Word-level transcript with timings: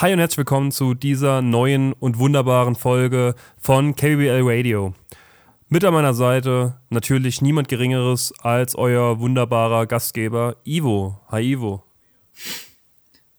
Hi 0.00 0.12
und 0.12 0.20
herzlich 0.20 0.38
willkommen 0.38 0.70
zu 0.70 0.94
dieser 0.94 1.42
neuen 1.42 1.92
und 1.92 2.20
wunderbaren 2.20 2.76
Folge 2.76 3.34
von 3.56 3.96
KBL 3.96 4.42
Radio. 4.44 4.94
Mit 5.68 5.84
an 5.84 5.92
meiner 5.92 6.14
Seite 6.14 6.76
natürlich 6.88 7.42
niemand 7.42 7.68
Geringeres 7.68 8.32
als 8.38 8.76
euer 8.76 9.18
wunderbarer 9.18 9.86
Gastgeber 9.86 10.54
Ivo. 10.64 11.18
Hi 11.32 11.52
Ivo. 11.52 11.82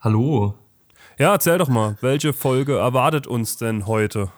Hallo. 0.01 0.55
Ja, 1.17 1.31
erzähl 1.31 1.59
doch 1.59 1.69
mal, 1.69 1.97
welche 2.01 2.33
Folge 2.33 2.75
erwartet 2.75 3.25
uns 3.25 3.55
denn 3.55 3.87
heute? 3.87 4.29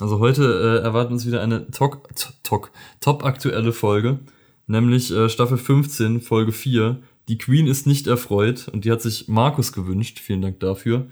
Also 0.00 0.20
heute 0.20 0.80
äh, 0.80 0.82
erwartet 0.82 1.12
uns 1.12 1.26
wieder 1.26 1.42
eine 1.42 1.70
top, 1.70 2.08
top, 2.44 2.70
top 3.00 3.26
aktuelle 3.26 3.74
Folge, 3.74 4.20
nämlich 4.66 5.12
äh, 5.12 5.28
Staffel 5.28 5.58
15, 5.58 6.22
Folge 6.22 6.52
4. 6.52 7.02
Die 7.28 7.36
Queen 7.36 7.66
ist 7.66 7.86
nicht 7.86 8.06
erfreut 8.06 8.68
und 8.72 8.86
die 8.86 8.90
hat 8.90 9.02
sich 9.02 9.28
Markus 9.28 9.74
gewünscht. 9.74 10.18
Vielen 10.18 10.40
Dank 10.40 10.58
dafür. 10.60 11.08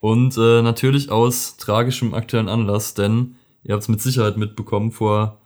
Und 0.00 0.36
äh, 0.36 0.62
natürlich 0.62 1.10
aus 1.10 1.56
tragischem 1.56 2.14
aktuellen 2.14 2.48
Anlass, 2.48 2.94
denn 2.94 3.36
ihr 3.64 3.74
habt 3.74 3.82
es 3.82 3.88
mit 3.88 4.00
Sicherheit 4.00 4.36
mitbekommen, 4.36 4.92
vor 4.92 5.38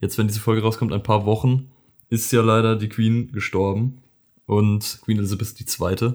jetzt, 0.00 0.18
wenn 0.18 0.26
diese 0.26 0.40
Folge 0.40 0.62
rauskommt, 0.62 0.92
ein 0.92 1.02
paar 1.02 1.26
Wochen 1.26 1.70
ist 2.10 2.32
ja 2.32 2.42
leider 2.42 2.76
die 2.76 2.88
Queen 2.88 3.32
gestorben. 3.32 4.02
Und 4.46 5.00
Queen 5.02 5.18
Elizabeth 5.18 5.54
II. 5.58 6.14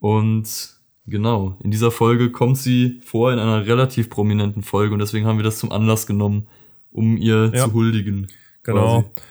Und 0.00 0.74
genau, 1.06 1.56
in 1.62 1.70
dieser 1.70 1.90
Folge 1.90 2.32
kommt 2.32 2.58
sie 2.58 3.00
vor 3.04 3.32
in 3.32 3.38
einer 3.38 3.66
relativ 3.66 4.10
prominenten 4.10 4.62
Folge 4.62 4.92
und 4.92 4.98
deswegen 4.98 5.26
haben 5.26 5.38
wir 5.38 5.44
das 5.44 5.58
zum 5.58 5.70
Anlass 5.70 6.06
genommen, 6.06 6.48
um 6.90 7.16
ihr 7.16 7.52
ja. 7.54 7.64
zu 7.64 7.72
huldigen. 7.72 8.26
Genau. 8.64 9.02
Quasi. 9.02 9.24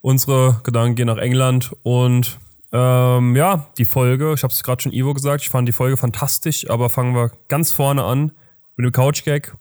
Unsere 0.00 0.60
Gedanken 0.62 0.96
gehen 0.96 1.06
nach 1.06 1.18
England 1.18 1.74
und 1.82 2.38
ähm, 2.76 3.36
ja, 3.36 3.68
die 3.78 3.84
Folge, 3.84 4.34
ich 4.34 4.42
habe 4.42 4.52
es 4.52 4.64
gerade 4.64 4.82
schon 4.82 4.92
Ivo 4.92 5.14
gesagt, 5.14 5.42
ich 5.42 5.48
fand 5.48 5.68
die 5.68 5.72
Folge 5.72 5.96
fantastisch, 5.96 6.68
aber 6.68 6.90
fangen 6.90 7.14
wir 7.14 7.30
ganz 7.46 7.70
vorne 7.70 8.02
an 8.02 8.32
mit 8.74 8.84
dem 8.84 8.90
Couch-Gag. 8.90 9.54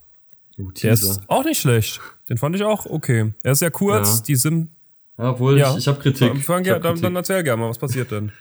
Uh, 0.58 0.72
Der 0.72 0.94
ist 0.94 1.22
auch 1.28 1.44
nicht 1.44 1.62
schlecht. 1.62 2.02
Den 2.28 2.38
fand 2.38 2.56
ich 2.56 2.64
auch 2.64 2.88
okay. 2.88 3.32
Er 3.44 3.52
ist 3.52 3.60
sehr 3.60 3.70
kurz, 3.70 4.18
ja. 4.18 4.24
die 4.24 4.36
Sim. 4.36 4.70
Ja, 5.20 5.30
obwohl 5.30 5.60
ja. 5.60 5.72
ich, 5.74 5.78
ich 5.78 5.88
habe 5.88 6.00
Kritik. 6.00 6.34
Ich 6.34 6.50
hab 6.50 6.82
dann, 6.82 7.00
dann, 7.00 7.16
erzähl 7.16 7.44
gerne 7.44 7.62
mal, 7.62 7.70
was 7.70 7.78
passiert 7.78 8.10
denn? 8.10 8.32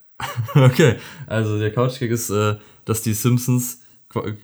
okay, 0.54 0.96
also 1.26 1.58
der 1.58 1.70
Couch-Gag 1.70 2.10
ist, 2.10 2.30
äh, 2.30 2.56
dass 2.86 3.02
die 3.02 3.12
Simpsons 3.12 3.82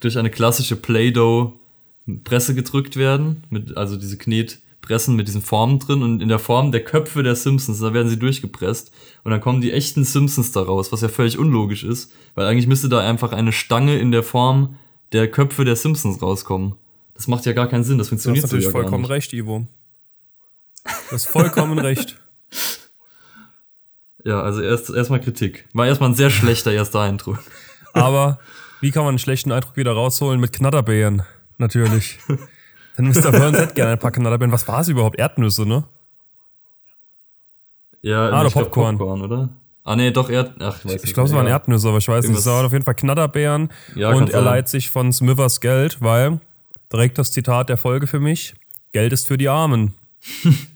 durch 0.01 0.19
eine 0.19 0.29
klassische 0.29 0.77
Play-Doh-Presse 0.77 2.55
gedrückt 2.55 2.97
werden, 2.97 3.45
mit, 3.49 3.75
also 3.75 3.97
diese 3.97 4.17
Knet- 4.17 4.59
pressen 4.83 5.17
mit 5.17 5.29
diesen 5.29 5.41
Formen 5.41 5.79
drin 5.79 6.03
und 6.03 6.21
in 6.21 6.29
der 6.29 6.39
Form 6.39 6.73
der 6.73 6.85
Köpfe 6.85 7.23
der 7.23 7.37
Simpsons, 7.37 7.81
da 7.81 7.95
werden 7.95 8.09
sie 8.09 8.19
durchgepresst 8.19 8.93
und 9.25 9.31
dann 9.31 9.41
kommen 9.41 9.61
die 9.61 9.73
echten 9.73 10.05
Simpsons 10.05 10.53
da 10.53 10.63
raus, 10.63 10.93
was 10.93 11.01
ja 11.01 11.09
völlig 11.09 11.39
unlogisch 11.39 11.85
ist, 11.85 12.13
weil 12.35 12.47
eigentlich 12.47 12.67
müsste 12.67 12.89
da 12.89 12.99
einfach 12.99 13.33
eine 13.33 13.53
Stange 13.53 13.99
in 13.99 14.11
der 14.11 14.23
Form 14.23 14.77
der 15.13 15.31
Köpfe 15.31 15.65
der 15.65 15.77
Simpsons 15.77 16.21
rauskommen. 16.21 16.75
Das 17.15 17.29
macht 17.29 17.47
ja 17.47 17.53
gar 17.53 17.69
keinen 17.69 17.85
Sinn, 17.85 17.99
das 17.99 18.09
funktioniert 18.09 18.47
so 18.47 18.49
ja 18.49 18.51
gar 18.51 18.57
nicht. 18.57 18.65
Du 18.65 18.69
hast 18.69 18.75
natürlich 18.75 18.91
vollkommen 18.91 19.05
recht, 19.05 19.33
Ivo. 19.33 19.67
Du 20.85 21.15
hast 21.15 21.27
vollkommen 21.27 21.79
recht. 21.79 22.19
Ja, 24.25 24.43
also 24.43 24.61
erst 24.61 24.91
erstmal 24.91 25.21
Kritik. 25.21 25.69
War 25.73 25.87
erstmal 25.87 26.11
ein 26.11 26.15
sehr 26.15 26.31
schlechter 26.31 26.73
erster 26.73 27.01
Eindruck. 27.01 27.39
Aber 27.93 28.39
wie 28.81 28.91
kann 28.91 29.05
man 29.05 29.11
einen 29.11 29.19
schlechten 29.19 29.53
Eindruck 29.53 29.77
wieder 29.77 29.93
rausholen? 29.93 30.41
Mit 30.41 30.53
Knatterbeeren, 30.53 31.23
natürlich. 31.59 32.19
Denn 32.99 33.07
Mr. 33.07 33.33
Burns 33.33 33.59
hätte 33.59 33.75
gerne 33.75 33.93
ein 33.93 33.99
paar 33.99 34.11
Knatterbeeren. 34.11 34.53
Was 34.53 34.69
war 34.69 34.81
es 34.81 34.89
überhaupt? 34.89 35.19
Erdnüsse, 35.19 35.67
ne? 35.67 35.85
Ja, 38.03 38.29
ah, 38.31 38.41
oder 38.41 38.51
Popcorn. 38.51 38.99
Popcorn, 38.99 39.23
oder? 39.23 39.49
Ah, 39.85 39.97
nee, 39.97 40.11
doch 40.11 40.29
Erd. 40.29 40.55
Ach, 40.61 40.85
ich, 40.85 40.93
ich, 40.93 41.05
ich 41.05 41.15
glaube, 41.15 41.29
es 41.29 41.35
waren 41.35 41.47
Erdnüsse, 41.47 41.89
aber 41.89 41.99
ich 41.99 42.09
weiß 42.09 42.25
Irgendwas. 42.25 42.45
nicht. 42.45 42.53
Es 42.53 42.57
waren 42.57 42.67
auf 42.67 42.73
jeden 42.73 42.85
Fall 42.85 42.95
Knatterbeeren. 42.95 43.71
Ja, 43.95 44.11
und 44.11 44.31
er 44.31 44.43
leiht 44.43 44.69
sich 44.69 44.91
von 44.91 45.13
Smithers 45.13 45.61
Geld, 45.61 46.01
weil, 46.01 46.41
direkt 46.93 47.19
das 47.19 47.33
Zitat 47.33 47.69
der 47.69 47.77
Folge 47.77 48.07
für 48.07 48.21
mich: 48.21 48.55
Geld 48.93 49.13
ist 49.13 49.27
für 49.27 49.39
die 49.39 49.49
Armen. 49.49 49.95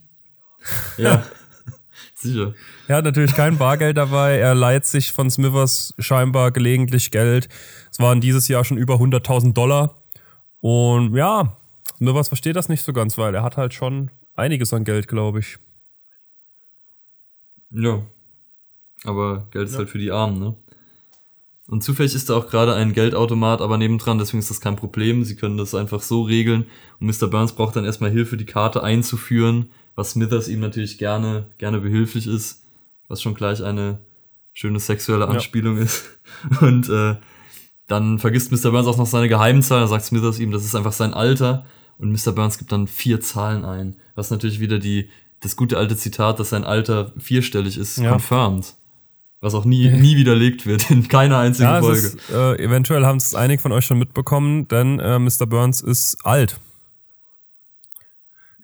ja, 0.97 1.25
sicher. 2.15 2.55
Er 2.89 2.97
hat 2.97 3.05
natürlich 3.05 3.35
kein 3.35 3.59
Bargeld 3.59 3.97
dabei. 3.97 4.39
Er 4.39 4.55
leiht 4.55 4.87
sich 4.87 5.13
von 5.13 5.31
Smithers 5.31 5.95
scheinbar 5.99 6.51
gelegentlich 6.51 7.11
Geld. 7.11 7.49
Es 7.91 8.01
waren 8.01 8.21
dieses 8.21 8.49
Jahr 8.49 8.65
schon 8.65 8.77
über 8.77 8.95
100.000 8.95 9.53
Dollar. 9.53 10.03
Und 10.61 11.15
ja, 11.15 11.57
nur 11.99 12.15
was 12.15 12.29
versteht 12.29 12.57
das 12.57 12.69
nicht 12.69 12.83
so 12.83 12.93
ganz, 12.93 13.19
weil 13.19 13.35
er 13.35 13.43
hat 13.43 13.57
halt 13.57 13.75
schon 13.75 14.11
einiges 14.35 14.73
an 14.73 14.85
Geld, 14.85 15.09
glaube 15.09 15.41
ich. 15.41 15.59
Ja. 17.71 18.03
Aber 19.05 19.47
Geld 19.51 19.69
ist 19.69 19.73
ja. 19.73 19.79
halt 19.79 19.91
für 19.91 19.99
die 19.99 20.11
Armen, 20.11 20.39
ne? 20.39 20.55
Und 21.69 21.83
zufällig 21.83 22.15
ist 22.15 22.31
da 22.31 22.37
auch 22.37 22.49
gerade 22.49 22.75
ein 22.75 22.93
Geldautomat, 22.93 23.61
aber 23.61 23.77
nebendran, 23.77 24.19
deswegen 24.19 24.39
ist 24.39 24.51
das 24.51 24.61
kein 24.61 24.77
Problem. 24.77 25.25
Sie 25.25 25.35
können 25.35 25.57
das 25.57 25.75
einfach 25.75 26.01
so 26.01 26.23
regeln. 26.23 26.67
Und 27.01 27.09
Mr. 27.09 27.27
Burns 27.27 27.55
braucht 27.55 27.75
dann 27.75 27.85
erstmal 27.85 28.11
Hilfe, 28.11 28.37
die 28.37 28.47
Karte 28.47 28.85
einzuführen, 28.85 29.71
was 29.97 30.13
Smithers 30.13 30.47
ihm 30.47 30.61
natürlich 30.61 30.97
gerne, 30.97 31.47
gerne 31.59 31.81
behilflich 31.81 32.29
ist, 32.29 32.63
was 33.09 33.21
schon 33.21 33.35
gleich 33.35 33.65
eine 33.65 33.99
schöne 34.53 34.79
sexuelle 34.79 35.27
Anspielung 35.27 35.79
ja. 35.79 35.83
ist. 35.83 36.05
Und 36.61 36.89
äh, 36.89 37.17
dann 37.89 38.21
vergisst 38.21 38.53
Mr. 38.53 38.71
Burns 38.71 38.87
auch 38.87 38.97
noch 38.97 39.07
seine 39.07 39.29
Geheimzahl, 39.29 39.81
dann 39.81 39.89
sagt 39.89 40.05
Smithers 40.05 40.39
ihm, 40.39 40.53
das 40.53 40.65
ist 40.65 40.77
einfach 40.77 40.93
sein 40.93 41.15
Alter. 41.15 41.67
Und 41.99 42.13
Mr. 42.13 42.33
Burns 42.33 42.59
gibt 42.59 42.73
dann 42.73 42.87
vier 42.87 43.21
Zahlen 43.21 43.65
ein, 43.65 43.97
was 44.15 44.31
natürlich 44.31 44.61
wieder 44.61 44.79
die, 44.79 45.09
das 45.41 45.57
gute 45.57 45.79
alte 45.79 45.97
Zitat, 45.97 46.39
dass 46.39 46.51
sein 46.51 46.65
Alter 46.65 47.13
vierstellig 47.19 47.79
ist, 47.79 47.99
ja. 47.99 48.11
confirmed. 48.11 48.75
Was 49.41 49.55
auch 49.55 49.65
nie, 49.65 49.89
nie 50.01 50.17
widerlegt 50.17 50.67
wird, 50.67 50.91
in 50.91 51.09
keiner 51.09 51.39
einzigen 51.39 51.69
ja, 51.69 51.81
Folge. 51.81 52.07
Ist, 52.07 52.31
äh, 52.31 52.57
eventuell 52.57 53.05
haben 53.05 53.19
es 53.19 53.35
einige 53.35 53.63
von 53.63 53.73
euch 53.73 53.87
schon 53.87 53.99
mitbekommen, 53.99 54.69
denn 54.69 54.99
äh, 54.99 55.19
Mr. 55.19 55.47
Burns 55.47 55.81
ist 55.81 56.19
alt. 56.25 56.59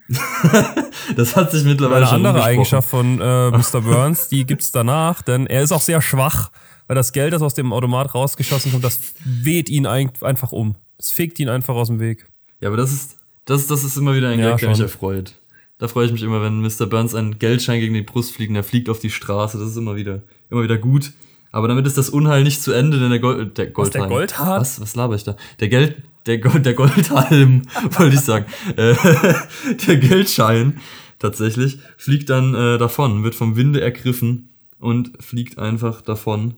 das 1.15 1.35
hat 1.35 1.51
sich 1.51 1.63
mittlerweile 1.63 2.07
Eine 2.07 2.07
schon 2.07 2.25
andere 2.25 2.43
Eigenschaft 2.43 2.89
von 2.89 3.19
äh, 3.21 3.51
Mr. 3.51 3.81
Burns, 3.81 4.27
die 4.27 4.45
gibt's 4.45 4.71
danach, 4.71 5.21
denn 5.21 5.47
er 5.47 5.63
ist 5.63 5.71
auch 5.71 5.81
sehr 5.81 6.01
schwach, 6.01 6.51
weil 6.87 6.95
das 6.95 7.13
Geld, 7.13 7.33
das 7.33 7.41
aus 7.41 7.53
dem 7.53 7.71
Automat 7.71 8.13
rausgeschossen 8.13 8.71
kommt, 8.71 8.83
das 8.83 8.99
weht 9.23 9.69
ihn 9.69 9.87
einfach 9.87 10.51
um. 10.51 10.75
Es 10.97 11.11
fegt 11.11 11.39
ihn 11.39 11.49
einfach 11.49 11.75
aus 11.75 11.87
dem 11.87 11.99
Weg. 11.99 12.27
Ja, 12.59 12.69
aber 12.69 12.77
das 12.77 12.91
ist, 12.91 13.17
das, 13.45 13.67
das 13.67 13.83
ist 13.83 13.97
immer 13.97 14.15
wieder 14.15 14.29
ein 14.29 14.39
ja, 14.39 14.51
Gag, 14.51 14.59
der 14.59 14.69
mich 14.69 14.79
erfreut. 14.79 15.35
Da 15.77 15.87
freue 15.87 16.05
ich 16.05 16.11
mich 16.11 16.23
immer, 16.23 16.41
wenn 16.41 16.61
Mr. 16.61 16.85
Burns 16.85 17.15
einen 17.15 17.39
Geldschein 17.39 17.79
gegen 17.79 17.93
die 17.93 18.03
Brust 18.03 18.33
fliegt 18.33 18.49
und 18.51 18.55
er 18.55 18.63
fliegt 18.63 18.89
auf 18.89 18.99
die 18.99 19.09
Straße. 19.09 19.57
Das 19.57 19.67
ist 19.67 19.77
immer 19.77 19.95
wieder, 19.95 20.21
immer 20.49 20.63
wieder 20.63 20.77
gut. 20.77 21.11
Aber 21.51 21.67
damit 21.67 21.85
ist 21.85 21.97
das 21.97 22.09
Unheil 22.09 22.43
nicht 22.43 22.61
zu 22.61 22.71
Ende, 22.71 22.99
denn 22.99 23.09
der, 23.09 23.19
Gold, 23.19 23.57
der 23.57 23.67
Goldhalm. 23.67 24.03
Was, 24.03 24.09
der 24.09 24.17
Goldhalm? 24.17 24.61
Was, 24.61 24.81
was 24.81 24.95
laber 24.95 25.15
ich 25.15 25.23
da? 25.23 25.35
Der 25.59 25.69
Geld, 25.69 25.97
der, 26.25 26.39
Gold, 26.39 26.65
der 26.65 26.73
Goldhalm, 26.73 27.63
wollte 27.91 28.15
ich 28.15 28.21
sagen. 28.21 28.45
Äh, 28.75 28.95
der 29.87 29.97
Geldschein, 29.97 30.79
tatsächlich, 31.19 31.79
fliegt 31.97 32.29
dann 32.29 32.55
äh, 32.55 32.77
davon, 32.77 33.23
wird 33.23 33.35
vom 33.35 33.55
Winde 33.55 33.81
ergriffen 33.81 34.49
und 34.79 35.11
fliegt 35.21 35.59
einfach 35.59 36.01
davon. 36.01 36.55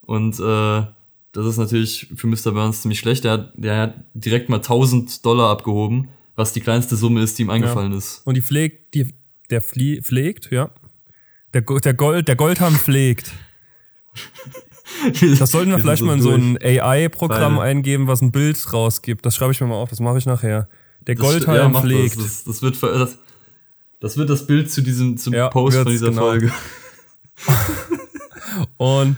Und 0.00 0.38
äh, 0.38 0.82
das 1.36 1.46
ist 1.46 1.58
natürlich 1.58 2.08
für 2.16 2.26
Mr. 2.26 2.52
Burns 2.52 2.82
ziemlich 2.82 2.98
schlecht. 2.98 3.24
Der 3.24 3.32
hat, 3.32 3.52
der 3.56 3.78
hat 3.78 3.94
direkt 4.14 4.48
mal 4.48 4.56
1000 4.56 5.24
Dollar 5.24 5.50
abgehoben 5.50 6.08
was 6.36 6.52
die 6.52 6.60
kleinste 6.60 6.96
Summe 6.96 7.22
ist, 7.22 7.38
die 7.38 7.42
ihm 7.42 7.50
eingefallen 7.50 7.92
ja. 7.92 7.98
ist. 7.98 8.20
Und 8.24 8.34
die 8.34 8.42
pflegt, 8.42 8.94
die, 8.94 9.08
der 9.50 9.62
Flie 9.62 10.02
pflegt, 10.02 10.50
ja. 10.52 10.70
Der, 11.54 11.62
der, 11.62 11.94
Gold, 11.94 12.28
der 12.28 12.36
Goldham 12.36 12.76
pflegt. 12.76 13.32
Das 15.38 15.50
sollten 15.50 15.72
wir 15.72 15.78
vielleicht 15.78 15.98
so 15.98 16.06
mal 16.06 16.14
in 16.14 16.22
so 16.22 16.30
ein 16.30 16.56
AI-Programm 16.62 17.58
eingeben, 17.58 18.06
was 18.06 18.22
ein 18.22 18.30
Bild 18.32 18.72
rausgibt. 18.72 19.26
Das 19.26 19.34
schreibe 19.34 19.52
ich 19.52 19.60
mir 19.60 19.66
mal 19.66 19.74
auf, 19.74 19.90
das 19.90 20.00
mache 20.00 20.16
ich 20.16 20.26
nachher. 20.26 20.68
Der 21.06 21.16
Goldhalm 21.16 21.74
ja, 21.74 21.80
pflegt. 21.80 22.16
Das, 22.16 22.44
das, 22.44 22.44
das, 22.44 22.62
wird, 22.62 22.82
das, 22.82 23.18
das 24.00 24.16
wird 24.16 24.30
das 24.30 24.46
Bild 24.46 24.70
zu 24.70 24.82
diesem 24.82 25.18
zum 25.18 25.34
ja, 25.34 25.48
Post 25.48 25.76
von 25.76 25.88
dieser 25.88 26.10
genau. 26.10 26.22
Folge. 26.22 26.52
Und 28.78 29.16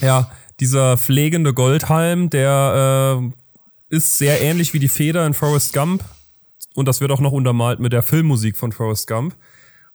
ja, 0.00 0.30
dieser 0.64 0.96
pflegende 0.96 1.52
Goldhalm, 1.52 2.30
der 2.30 3.20
äh, 3.90 3.94
ist 3.94 4.16
sehr 4.16 4.40
ähnlich 4.40 4.72
wie 4.72 4.78
die 4.78 4.88
Feder 4.88 5.26
in 5.26 5.34
Forrest 5.34 5.74
Gump. 5.74 6.02
Und 6.74 6.88
das 6.88 7.02
wird 7.02 7.10
auch 7.10 7.20
noch 7.20 7.32
untermalt 7.32 7.80
mit 7.80 7.92
der 7.92 8.02
Filmmusik 8.02 8.56
von 8.56 8.72
Forrest 8.72 9.06
Gump. 9.06 9.36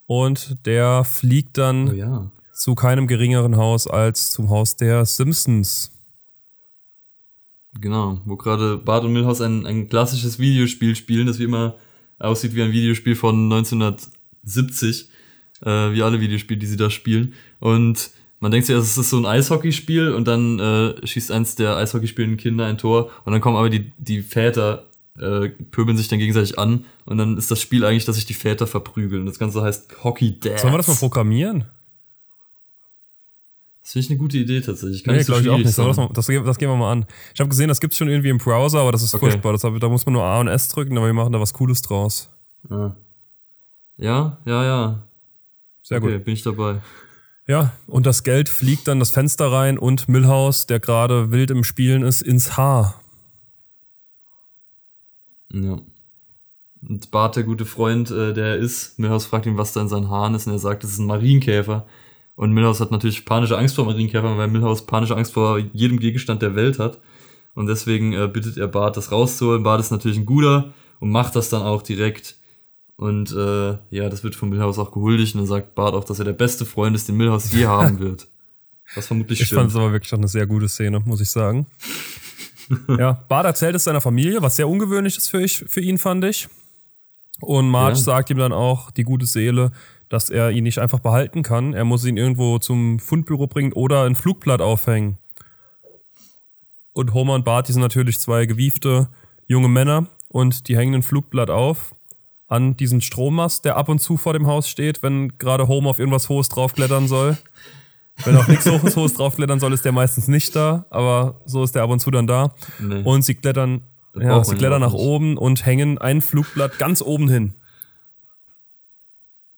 Und 0.05 0.63
der 0.67 1.03
fliegt 1.05 1.57
dann 1.57 1.89
oh 1.89 1.93
ja. 1.93 2.31
zu 2.53 2.75
keinem 2.75 3.07
geringeren 3.07 3.57
Haus 3.57 3.87
als 3.87 4.29
zum 4.29 4.51
Haus 4.51 4.75
der 4.75 5.05
Simpsons. 5.05 5.91
Genau, 7.81 8.21
wo 8.25 8.37
gerade 8.37 8.77
Bart 8.77 9.03
und 9.05 9.13
Milhouse 9.13 9.41
ein, 9.41 9.65
ein 9.65 9.89
klassisches 9.89 10.37
Videospiel 10.37 10.95
spielen, 10.95 11.25
das 11.25 11.39
wie 11.39 11.45
immer 11.45 11.77
aussieht 12.19 12.53
wie 12.53 12.61
ein 12.61 12.71
Videospiel 12.71 13.15
von 13.15 13.51
1970, 13.51 15.09
äh, 15.61 15.65
wie 15.93 16.03
alle 16.03 16.21
Videospiele, 16.21 16.59
die 16.59 16.67
sie 16.67 16.77
da 16.77 16.91
spielen. 16.91 17.33
Und 17.59 18.11
man 18.39 18.51
denkt 18.51 18.67
sich, 18.67 18.75
es 18.75 18.97
ist 18.97 19.09
so 19.09 19.17
ein 19.17 19.25
Eishockeyspiel 19.25 20.13
und 20.13 20.27
dann 20.27 20.59
äh, 20.59 21.07
schießt 21.07 21.31
eins 21.31 21.55
der 21.55 21.75
Eishockeyspielenden 21.75 22.37
Kinder 22.37 22.65
ein 22.65 22.77
Tor 22.77 23.11
und 23.25 23.33
dann 23.33 23.41
kommen 23.41 23.57
aber 23.57 23.69
die, 23.69 23.91
die 23.97 24.21
Väter 24.21 24.85
äh, 25.17 25.49
pöbeln 25.49 25.97
sich 25.97 26.07
dann 26.07 26.19
gegenseitig 26.19 26.57
an 26.57 26.85
und 27.05 27.17
dann 27.17 27.37
ist 27.37 27.51
das 27.51 27.61
Spiel 27.61 27.83
eigentlich, 27.83 28.05
dass 28.05 28.15
sich 28.15 28.25
die 28.25 28.33
Väter 28.33 28.67
verprügeln. 28.67 29.25
Das 29.25 29.39
Ganze 29.39 29.61
heißt 29.61 30.03
Hockey 30.03 30.39
Dad. 30.39 30.59
Sollen 30.59 30.73
wir 30.73 30.77
das 30.77 30.87
mal 30.87 30.95
programmieren? 30.95 31.65
Das 33.81 33.93
finde 33.93 34.05
ich 34.05 34.09
eine 34.11 34.19
gute 34.19 34.37
Idee 34.37 34.61
tatsächlich. 34.61 35.03
Kann 35.03 35.15
Nee, 35.15 35.23
so 35.23 35.33
glaube 35.33 35.43
ich 35.43 35.49
auch 35.49 35.57
nicht. 35.57 35.77
Das, 36.15 36.27
das, 36.27 36.57
gehen 36.59 36.69
wir 36.69 36.75
mal 36.75 36.91
an. 36.91 37.05
Ich 37.33 37.39
habe 37.39 37.49
gesehen, 37.49 37.69
das 37.69 37.79
gibt's 37.79 37.97
schon 37.97 38.07
irgendwie 38.07 38.29
im 38.29 38.37
Browser, 38.37 38.81
aber 38.81 38.91
das 38.91 39.01
ist 39.01 39.15
Okay. 39.15 39.31
furchtbar. 39.31 39.51
Das, 39.53 39.61
da 39.61 39.89
muss 39.89 40.05
man 40.05 40.13
nur 40.13 40.23
A 40.23 40.39
und 40.39 40.47
S 40.47 40.67
drücken, 40.67 40.95
aber 40.95 41.07
wir 41.07 41.13
machen 41.13 41.33
da 41.33 41.39
was 41.39 41.53
Cooles 41.53 41.81
draus. 41.81 42.29
Ah. 42.69 42.91
Ja, 43.97 44.37
ja, 44.45 44.63
ja. 44.63 45.03
Sehr 45.81 45.97
okay, 45.97 46.17
gut. 46.17 46.23
bin 46.23 46.33
ich 46.35 46.43
dabei. 46.43 46.81
Ja, 47.49 47.71
und 47.87 48.05
das 48.05 48.23
Geld 48.23 48.47
fliegt 48.47 48.87
dann 48.87 48.99
das 48.99 49.09
Fenster 49.09 49.51
rein 49.51 49.79
und 49.79 50.07
Milhouse, 50.07 50.67
der 50.67 50.79
gerade 50.79 51.31
wild 51.31 51.49
im 51.49 51.63
Spielen 51.63 52.03
ist, 52.03 52.21
ins 52.21 52.57
Haar. 52.57 53.01
Ja. 55.51 55.79
Und 56.87 57.09
Bart, 57.09 57.37
der 57.37 57.43
gute 57.43 57.65
Freund, 57.65 58.11
äh, 58.11 58.33
der 58.33 58.49
er 58.49 58.57
ist, 58.57 58.99
Milhouse 58.99 59.25
fragt 59.25 59.47
ihn, 59.47 59.57
was 59.57 59.73
da 59.73 59.81
in 59.81 59.89
seinen 59.89 60.11
Haaren 60.11 60.35
ist, 60.35 60.45
und 60.45 60.53
er 60.53 60.59
sagt, 60.59 60.83
es 60.83 60.91
ist 60.91 60.99
ein 60.99 61.07
Marienkäfer. 61.07 61.87
Und 62.35 62.53
Milhouse 62.53 62.81
hat 62.81 62.91
natürlich 62.91 63.25
panische 63.25 63.57
Angst 63.57 63.75
vor 63.75 63.85
Marienkäfern, 63.85 64.37
weil 64.37 64.47
Milhouse 64.47 64.85
panische 64.85 65.17
Angst 65.17 65.33
vor 65.33 65.57
jedem 65.57 65.99
Gegenstand 65.99 66.43
der 66.43 66.55
Welt 66.55 66.77
hat. 66.77 66.99
Und 67.55 67.65
deswegen 67.65 68.13
äh, 68.13 68.27
bittet 68.27 68.57
er 68.57 68.67
Bart, 68.67 68.95
das 68.95 69.11
rauszuholen. 69.11 69.63
Bart 69.63 69.79
ist 69.79 69.89
natürlich 69.89 70.19
ein 70.19 70.27
guter 70.27 70.71
und 70.99 71.09
macht 71.09 71.35
das 71.35 71.49
dann 71.49 71.63
auch 71.63 71.81
direkt. 71.81 72.35
Und 72.99 73.31
äh, 73.31 73.77
ja, 73.95 74.09
das 74.09 74.23
wird 74.25 74.35
von 74.35 74.49
Milhouse 74.49 74.77
auch 74.77 74.91
gehuldigt. 74.91 75.33
Und 75.33 75.39
dann 75.41 75.47
sagt 75.47 75.73
Bart 75.73 75.93
auch, 75.95 76.03
dass 76.03 76.19
er 76.19 76.25
der 76.25 76.33
beste 76.33 76.65
Freund 76.65 76.95
ist, 76.97 77.07
den 77.07 77.15
Milhouse 77.15 77.49
je 77.53 77.65
haben 77.65 77.97
wird. 77.99 78.27
Was 78.93 79.07
vermutlich 79.07 79.39
Ich 79.39 79.47
fand 79.47 79.59
stimmt. 79.61 79.71
es 79.71 79.75
aber 79.77 79.93
wirklich 79.93 80.11
auch 80.13 80.17
eine 80.17 80.27
sehr 80.27 80.45
gute 80.45 80.67
Szene, 80.67 80.99
muss 80.99 81.21
ich 81.21 81.29
sagen. 81.29 81.65
ja, 82.97 83.13
Bart 83.29 83.45
erzählt 83.45 83.73
es 83.75 83.85
seiner 83.85 84.01
Familie, 84.01 84.41
was 84.41 84.57
sehr 84.57 84.67
ungewöhnlich 84.67 85.15
ist 85.17 85.29
für, 85.29 85.41
ich, 85.41 85.59
für 85.67 85.79
ihn, 85.79 85.97
fand 85.97 86.25
ich. 86.25 86.49
Und 87.39 87.69
Marge 87.69 87.97
Ja. 87.97 88.03
sagt 88.03 88.31
ihm 88.31 88.37
dann 88.37 88.51
auch, 88.51 88.91
die 88.91 89.03
gute 89.03 89.25
Seele, 89.25 89.71
dass 90.09 90.29
er 90.29 90.51
ihn 90.51 90.65
nicht 90.65 90.79
einfach 90.79 90.99
behalten 90.99 91.41
kann. 91.41 91.73
Er 91.73 91.85
muss 91.85 92.03
ihn 92.03 92.17
irgendwo 92.17 92.59
zum 92.59 92.99
Fundbüro 92.99 93.47
bringen 93.47 93.71
oder 93.71 94.03
ein 94.03 94.15
Flugblatt 94.15 94.59
aufhängen. 94.61 95.19
Und 96.91 97.13
Homer 97.13 97.35
und 97.35 97.45
Bart, 97.45 97.69
die 97.69 97.71
sind 97.73 97.81
natürlich 97.81 98.19
zwei 98.19 98.45
gewiefte 98.45 99.07
junge 99.47 99.69
Männer 99.69 100.07
und 100.27 100.67
die 100.67 100.75
hängen 100.75 100.95
ein 100.95 101.03
Flugblatt 101.03 101.49
auf 101.49 101.95
an 102.49 102.75
diesen 102.75 102.99
Strommast, 102.99 103.63
der 103.63 103.77
ab 103.77 103.89
und 103.89 103.99
zu 103.99 104.17
vor 104.17 104.33
dem 104.33 104.47
Haus 104.47 104.67
steht, 104.67 105.01
wenn 105.03 105.37
gerade 105.37 105.67
Homer 105.67 105.91
auf 105.91 105.99
irgendwas 105.99 106.27
Hohes 106.29 106.49
draufklettern 106.49 107.07
soll. 107.07 107.37
Wenn 108.25 108.35
auf 108.35 108.47
nichts 108.47 108.65
Hohes, 108.65 108.97
Hohes 108.97 109.13
draufklettern 109.13 109.59
soll, 109.59 109.71
ist 109.71 109.85
der 109.85 109.91
meistens 109.91 110.27
nicht 110.27 110.55
da, 110.55 110.85
aber 110.89 111.41
so 111.45 111.63
ist 111.63 111.75
der 111.75 111.83
ab 111.83 111.91
und 111.91 111.99
zu 111.99 112.11
dann 112.11 112.27
da. 112.27 112.53
Nee. 112.79 113.03
Und 113.03 113.21
sie 113.21 113.35
klettern, 113.35 113.83
ja, 114.19 114.43
sie 114.43 114.55
klettern 114.55 114.81
nach 114.81 114.93
oben 114.93 115.37
und 115.37 115.65
hängen 115.65 115.99
ein 115.99 116.21
Flugblatt 116.21 116.79
ganz 116.79 117.01
oben 117.01 117.29
hin. 117.29 117.53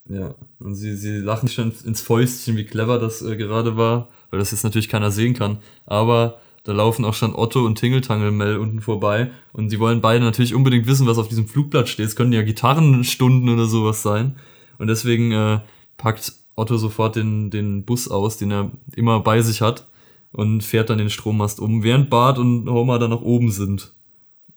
Ja, 0.07 0.35
und 0.59 0.75
sie, 0.75 0.95
sie 0.95 1.19
lachen 1.19 1.47
schon 1.47 1.73
ins 1.85 2.01
Fäustchen, 2.01 2.57
wie 2.57 2.65
clever 2.65 2.99
das 2.99 3.21
äh, 3.21 3.38
gerade 3.38 3.77
war, 3.77 4.09
weil 4.29 4.39
das 4.39 4.51
jetzt 4.51 4.63
natürlich 4.63 4.89
keiner 4.89 5.09
sehen 5.09 5.33
kann. 5.33 5.59
Aber 5.85 6.41
da 6.63 6.74
laufen 6.74 7.06
auch 7.06 7.13
schon 7.13 7.36
Otto 7.36 7.66
und 7.66 7.80
Tingeltangelmel 7.80 8.58
unten 8.58 8.81
vorbei 8.81 9.31
und 9.52 9.69
sie 9.69 9.80
wollen 9.80 10.02
beide 10.02 10.24
natürlich 10.24 10.54
unbedingt 10.54 10.86
wissen, 10.86 11.08
was 11.08 11.18
auf 11.18 11.28
diesem 11.28 11.48
Flugblatt 11.48 11.90
steht. 11.90 12.06
Es 12.06 12.16
können 12.16 12.34
ja 12.34 12.44
Gitarrenstunden 12.44 13.50
oder 13.50 13.66
sowas 13.66 14.04
sein. 14.04 14.36
Und 14.78 14.88
deswegen 14.88 15.31
äh, 15.31 15.60
packt 15.98 16.34
Otto 16.56 16.78
sofort 16.78 17.16
den, 17.16 17.50
den 17.50 17.84
Bus 17.86 18.08
aus, 18.10 18.38
den 18.38 18.52
er 18.52 18.72
immer 18.96 19.19
bei 19.22 19.42
sich 19.42 19.62
hat 19.62 19.88
und 20.31 20.63
fährt 20.63 20.90
dann 20.90 20.98
den 20.98 21.10
Strommast 21.10 21.60
um, 21.60 21.84
während 21.84 22.10
Bart 22.10 22.38
und 22.38 22.69
Homer 22.69 23.00
dann 23.00 23.10
nach 23.10 23.22
oben 23.22 23.52
sind. 23.52 23.94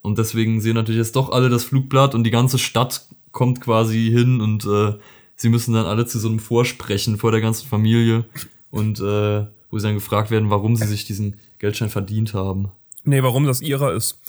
Und 0.02 0.18
deswegen 0.18 0.60
sehen 0.60 0.74
natürlich 0.74 0.98
jetzt 0.98 1.16
doch 1.16 1.32
alle 1.32 1.48
das 1.48 1.64
Flugblatt 1.64 2.14
und 2.14 2.24
die 2.24 2.30
ganze 2.30 2.58
Stadt 2.58 3.08
kommt 3.32 3.60
quasi 3.60 4.10
hin 4.10 4.40
und 4.40 4.66
äh, 4.66 4.94
sie 5.36 5.48
müssen 5.48 5.72
dann 5.72 5.86
alle 5.86 6.04
zu 6.04 6.18
so 6.18 6.28
einem 6.28 6.38
Vorsprechen 6.38 7.16
vor 7.16 7.32
der 7.32 7.40
ganzen 7.40 7.66
Familie 7.66 8.26
und 8.70 9.00
äh, 9.00 9.46
wo 9.70 9.78
sie 9.78 9.86
dann 9.86 9.94
gefragt 9.94 10.30
werden, 10.30 10.50
warum 10.50 10.76
sie 10.76 10.86
sich 10.86 11.04
diesen 11.04 11.36
Geldschein 11.64 11.88
verdient 11.88 12.34
haben. 12.34 12.72
Nee, 13.04 13.22
warum 13.22 13.46
das 13.46 13.62
ihrer 13.62 13.94
ist. 13.94 14.20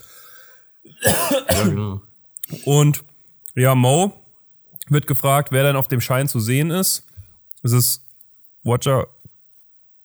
Ja, 0.83 1.63
genau. 1.65 2.01
Und 2.63 3.03
ja, 3.55 3.75
Mo 3.75 4.13
wird 4.87 5.05
gefragt, 5.05 5.51
wer 5.51 5.63
denn 5.63 5.75
auf 5.75 5.89
dem 5.89 5.99
Schein 5.99 6.29
zu 6.29 6.39
sehen 6.39 6.71
ist. 6.71 7.05
Es 7.61 7.73
ist 7.73 8.05
Roger 8.63 9.07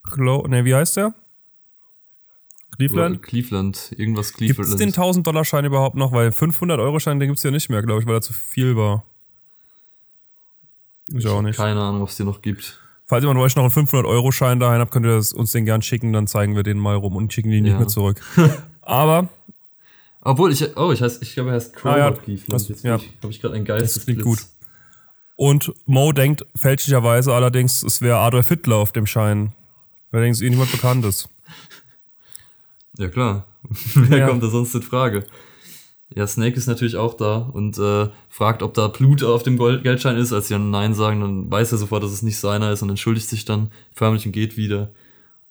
Clo 0.03 0.45
ne, 0.49 0.65
wie 0.65 0.75
heißt 0.75 0.97
der? 0.97 1.15
Cleveland? 2.75 3.23
Cleveland, 3.23 3.93
irgendwas 3.97 4.33
Gibt 4.33 4.59
es 4.59 4.75
den 4.75 4.91
Cleveland. 4.91 5.19
1000-Dollar-Schein 5.19 5.65
überhaupt 5.67 5.95
noch? 5.95 6.11
Weil 6.11 6.31
500-Euro-Schein, 6.31 7.21
den 7.21 7.29
gibt's 7.29 7.45
ja 7.45 7.53
nicht 7.53 7.69
mehr, 7.69 7.83
glaube 7.83 8.01
ich, 8.01 8.09
weil 8.09 8.17
er 8.17 8.23
zu 8.23 8.33
viel 8.33 8.75
war. 8.75 9.05
Ich 11.07 11.29
auch 11.29 11.43
nicht. 11.43 11.59
Keine 11.59 11.81
Ahnung, 11.81 12.03
ob 12.03 12.09
es 12.09 12.17
den 12.17 12.27
noch 12.27 12.43
gibt. 12.43 12.81
Falls 13.11 13.25
jemand 13.25 13.41
euch 13.41 13.57
noch 13.57 13.65
einen 13.65 13.73
500-Euro-Schein 13.89 14.61
daheim 14.61 14.79
habt, 14.81 14.93
könnt 14.93 15.05
ihr 15.05 15.17
uns 15.17 15.51
den 15.51 15.65
gern 15.65 15.83
schicken, 15.83 16.13
dann 16.13 16.29
zeigen 16.29 16.55
wir 16.55 16.63
den 16.63 16.79
mal 16.79 16.95
rum 16.95 17.17
und 17.17 17.33
schicken 17.33 17.51
die 17.51 17.61
nicht 17.61 17.73
Ja. 17.73 17.79
mehr 17.79 17.89
zurück. 17.89 18.21
Aber 18.83 19.29
Obwohl, 20.21 20.53
ich, 20.53 20.77
oh, 20.77 20.93
ich 20.93 21.03
heißt, 21.03 21.21
ich 21.21 21.35
glaube, 21.35 21.51
er 21.51 21.57
heißt 21.57 21.75
Kroger 21.75 21.95
Ah, 21.97 21.99
ja. 21.99 22.57
Ja. 22.85 22.99
habe 23.23 23.31
ich 23.33 23.41
gerade 23.41 23.57
einen 23.57 23.65
Geist. 23.65 23.97
Das 23.97 24.05
klingt 24.05 24.23
gut. 24.23 24.39
Und 25.35 25.73
Mo 25.87 26.13
denkt 26.13 26.47
fälschlicherweise 26.55 27.35
allerdings, 27.35 27.83
es 27.83 28.01
wäre 28.01 28.19
Adolf 28.19 28.49
Hitler 28.49 28.77
auf 28.77 28.93
dem 28.93 29.07
Schein. 29.07 29.55
Weil 30.13 30.23
denkt, 30.23 30.41
eh 30.41 30.49
niemand 30.49 30.71
bekannt 30.71 31.05
ist. 31.05 31.29
Ja, 32.97 33.09
klar. 33.09 33.45
Wer 33.95 34.19
Ja. 34.19 34.29
kommt 34.29 34.43
da 34.45 34.51
sonst 34.51 34.73
in 34.77 34.83
Frage? 34.83 35.25
Ja, 36.15 36.27
Snake 36.27 36.57
ist 36.57 36.67
natürlich 36.67 36.97
auch 36.97 37.15
da 37.15 37.37
und 37.37 37.79
äh, 37.79 38.09
fragt, 38.29 38.63
ob 38.65 38.75
da 38.75 38.89
Blut 38.89 39.23
auf 39.23 39.45
dem 39.45 39.57
Gold 39.57 39.85
Geldschein 39.85 40.17
ist. 40.17 40.33
Als 40.33 40.49
sie 40.49 40.55
dann 40.55 40.71
Nein 40.71 40.93
sagen, 40.95 41.21
dann 41.21 41.51
weiß 41.51 41.71
er 41.73 41.79
sofort, 41.79 42.03
dass 42.03 42.11
es 42.11 42.23
nicht 42.23 42.39
seiner 42.39 42.73
ist 42.73 42.83
und 42.83 42.89
entschuldigt 42.91 43.29
sich 43.29 43.45
dann 43.45 43.71
förmlich 43.93 44.27
und 44.27 44.33
geht 44.33 44.57
wieder. 44.57 44.91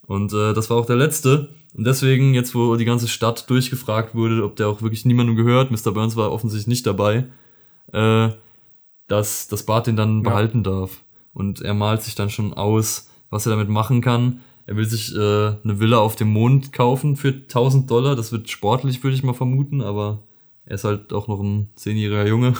Und 0.06 0.34
äh, 0.34 0.54
das 0.54 0.70
war 0.70 0.78
auch 0.78 0.86
der 0.86 0.98
letzte. 0.98 1.50
Und 1.76 1.86
deswegen, 1.88 2.34
jetzt 2.34 2.56
wo 2.56 2.76
die 2.76 2.84
ganze 2.86 3.08
Stadt 3.08 3.50
durchgefragt 3.50 4.16
wurde, 4.16 4.44
ob 4.44 4.56
der 4.58 4.68
auch 4.68 4.82
wirklich 4.82 5.06
niemandem 5.06 5.36
gehört, 5.38 5.72
Mr. 5.72 5.92
Burns 5.94 6.16
war 6.18 6.32
offensichtlich 6.32 6.68
nicht 6.68 6.86
dabei, 6.86 7.28
äh, 7.94 8.30
dass, 9.08 9.48
dass 9.48 9.64
Bart 9.64 9.88
den 9.88 9.96
dann 9.96 10.24
Ja. 10.24 10.30
behalten 10.30 10.64
darf. 10.64 11.04
Und 11.34 11.62
er 11.62 11.74
malt 11.74 12.02
sich 12.02 12.16
dann 12.16 12.30
schon 12.30 12.54
aus, 12.54 13.10
was 13.30 13.46
er 13.46 13.52
damit 13.52 13.70
machen 13.70 14.02
kann. 14.02 14.42
Er 14.66 14.76
will 14.76 14.86
sich 14.86 15.16
äh, 15.16 15.20
eine 15.20 15.80
Villa 15.80 16.00
auf 16.00 16.16
dem 16.18 16.34
Mond 16.34 16.74
kaufen 16.74 17.16
für 17.16 17.30
1000 17.30 17.90
Dollar. 17.90 18.16
Das 18.16 18.32
wird 18.32 18.50
sportlich, 18.50 19.02
würde 19.04 19.16
ich 19.16 19.24
mal 19.24 19.34
vermuten, 19.34 19.82
aber 19.82 20.24
er 20.70 20.76
ist 20.76 20.84
halt 20.84 21.12
auch 21.14 21.28
noch 21.28 21.40
ein 21.42 21.70
zehnjähriger 21.76 22.28
Junge. 22.28 22.54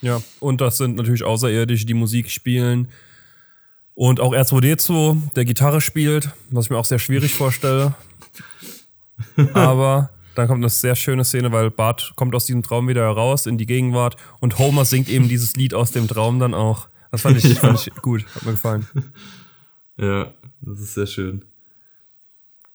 Ja, 0.00 0.22
und 0.38 0.60
das 0.60 0.78
sind 0.78 0.96
natürlich 0.96 1.24
Außerirdische, 1.24 1.84
die 1.84 1.94
Musik 1.94 2.30
spielen. 2.30 2.88
Und 3.94 4.20
auch 4.20 4.32
R2D2, 4.32 5.34
der 5.34 5.44
Gitarre 5.44 5.80
spielt, 5.80 6.30
was 6.50 6.66
ich 6.66 6.70
mir 6.70 6.78
auch 6.78 6.84
sehr 6.84 7.00
schwierig 7.00 7.34
vorstelle. 7.34 7.94
Aber 9.54 10.10
dann 10.36 10.46
kommt 10.46 10.60
eine 10.62 10.68
sehr 10.70 10.94
schöne 10.94 11.24
Szene, 11.24 11.50
weil 11.50 11.72
Bart 11.72 12.12
kommt 12.14 12.32
aus 12.36 12.46
diesem 12.46 12.62
Traum 12.62 12.86
wieder 12.86 13.02
heraus 13.02 13.46
in 13.46 13.58
die 13.58 13.66
Gegenwart 13.66 14.14
und 14.38 14.58
Homer 14.60 14.84
singt 14.84 15.08
eben 15.08 15.28
dieses 15.28 15.56
Lied 15.56 15.74
aus 15.74 15.90
dem 15.90 16.06
Traum 16.06 16.38
dann 16.38 16.54
auch. 16.54 16.88
Das 17.10 17.22
fand 17.22 17.36
ich, 17.36 17.44
Ja. 17.54 17.54
fand 17.56 17.84
ich 17.84 17.92
gut, 17.96 18.24
hat 18.36 18.44
mir 18.44 18.52
gefallen. 18.52 18.86
Ja, 19.96 20.32
das 20.60 20.78
ist 20.78 20.94
sehr 20.94 21.06
schön. 21.08 21.44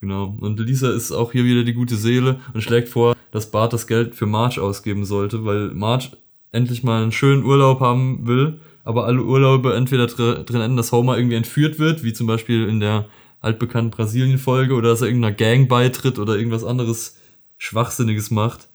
Genau. 0.04 0.36
Und 0.38 0.60
Lisa 0.60 0.92
ist 0.92 1.12
auch 1.12 1.32
hier 1.32 1.44
wieder 1.44 1.64
die 1.64 1.72
gute 1.72 1.96
Seele 1.96 2.38
und 2.52 2.60
schlägt 2.60 2.90
vor, 2.90 3.16
dass 3.30 3.50
Bart 3.50 3.72
das 3.72 3.86
Geld 3.86 4.14
für 4.14 4.26
Marge 4.26 4.60
ausgeben 4.60 5.06
sollte, 5.06 5.46
weil 5.46 5.70
Marge 5.70 6.10
endlich 6.52 6.82
mal 6.82 7.02
einen 7.02 7.10
schönen 7.10 7.42
Urlaub 7.42 7.80
haben 7.80 8.26
will, 8.26 8.60
aber 8.84 9.06
alle 9.06 9.22
Urlaube 9.22 9.74
entweder 9.74 10.06
dr 10.06 10.44
drin 10.44 10.60
enden, 10.60 10.76
dass 10.76 10.92
Homer 10.92 11.16
irgendwie 11.16 11.36
entführt 11.36 11.78
wird, 11.78 12.04
wie 12.04 12.12
zum 12.12 12.26
Beispiel 12.26 12.68
in 12.68 12.80
der 12.80 13.06
altbekannten 13.40 13.92
Brasilien-Folge, 13.92 14.74
oder 14.74 14.90
dass 14.90 15.00
er 15.00 15.06
irgendeiner 15.06 15.34
Gang 15.34 15.70
beitritt 15.70 16.18
oder 16.18 16.36
irgendwas 16.36 16.64
anderes 16.64 17.16
Schwachsinniges 17.56 18.30
macht. 18.30 18.68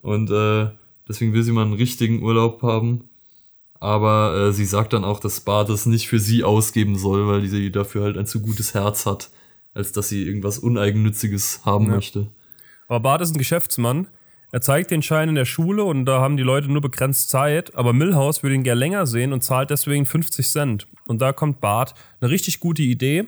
Und 0.00 0.30
äh, 0.30 0.68
deswegen 1.08 1.32
will 1.32 1.42
sie 1.42 1.50
mal 1.50 1.64
einen 1.64 1.72
richtigen 1.72 2.22
Urlaub 2.22 2.62
haben. 2.62 3.10
Aber 3.80 4.32
äh, 4.36 4.52
sie 4.52 4.64
sagt 4.64 4.92
dann 4.92 5.02
auch, 5.02 5.18
dass 5.18 5.40
Bart 5.40 5.70
es 5.70 5.86
nicht 5.86 6.06
für 6.06 6.20
sie 6.20 6.44
ausgeben 6.44 6.96
soll, 6.96 7.26
weil 7.26 7.44
sie 7.48 7.72
dafür 7.72 8.04
halt 8.04 8.16
ein 8.16 8.26
zu 8.26 8.40
gutes 8.40 8.74
Herz 8.74 9.06
hat, 9.06 9.30
als 9.74 9.92
dass 9.92 10.08
sie 10.08 10.24
irgendwas 10.24 10.58
Uneigennütziges 10.58 11.60
haben 11.64 11.86
Ja. 11.86 11.94
möchte. 11.96 12.28
Aber 12.88 13.00
Bart 13.00 13.20
ist 13.20 13.34
ein 13.34 13.38
Geschäftsmann. 13.38 14.08
Er 14.50 14.62
zeigt 14.62 14.90
den 14.90 15.02
Schein 15.02 15.28
in 15.28 15.34
der 15.34 15.44
Schule 15.44 15.84
und 15.84 16.06
da 16.06 16.20
haben 16.20 16.38
die 16.38 16.42
Leute 16.42 16.72
nur 16.72 16.80
begrenzt 16.80 17.28
Zeit. 17.28 17.74
Aber 17.74 17.92
Millhouse 17.92 18.42
würde 18.42 18.54
ihn 18.54 18.62
gern 18.62 18.78
länger 18.78 19.06
sehen 19.06 19.32
und 19.34 19.42
zahlt 19.42 19.68
deswegen 19.70 20.06
50 20.06 20.50
Cent. 20.50 20.86
Und 21.06 21.20
da 21.20 21.32
kommt 21.34 21.60
Bart 21.60 21.94
eine 22.20 22.30
richtig 22.30 22.58
gute 22.60 22.82
Idee. 22.82 23.26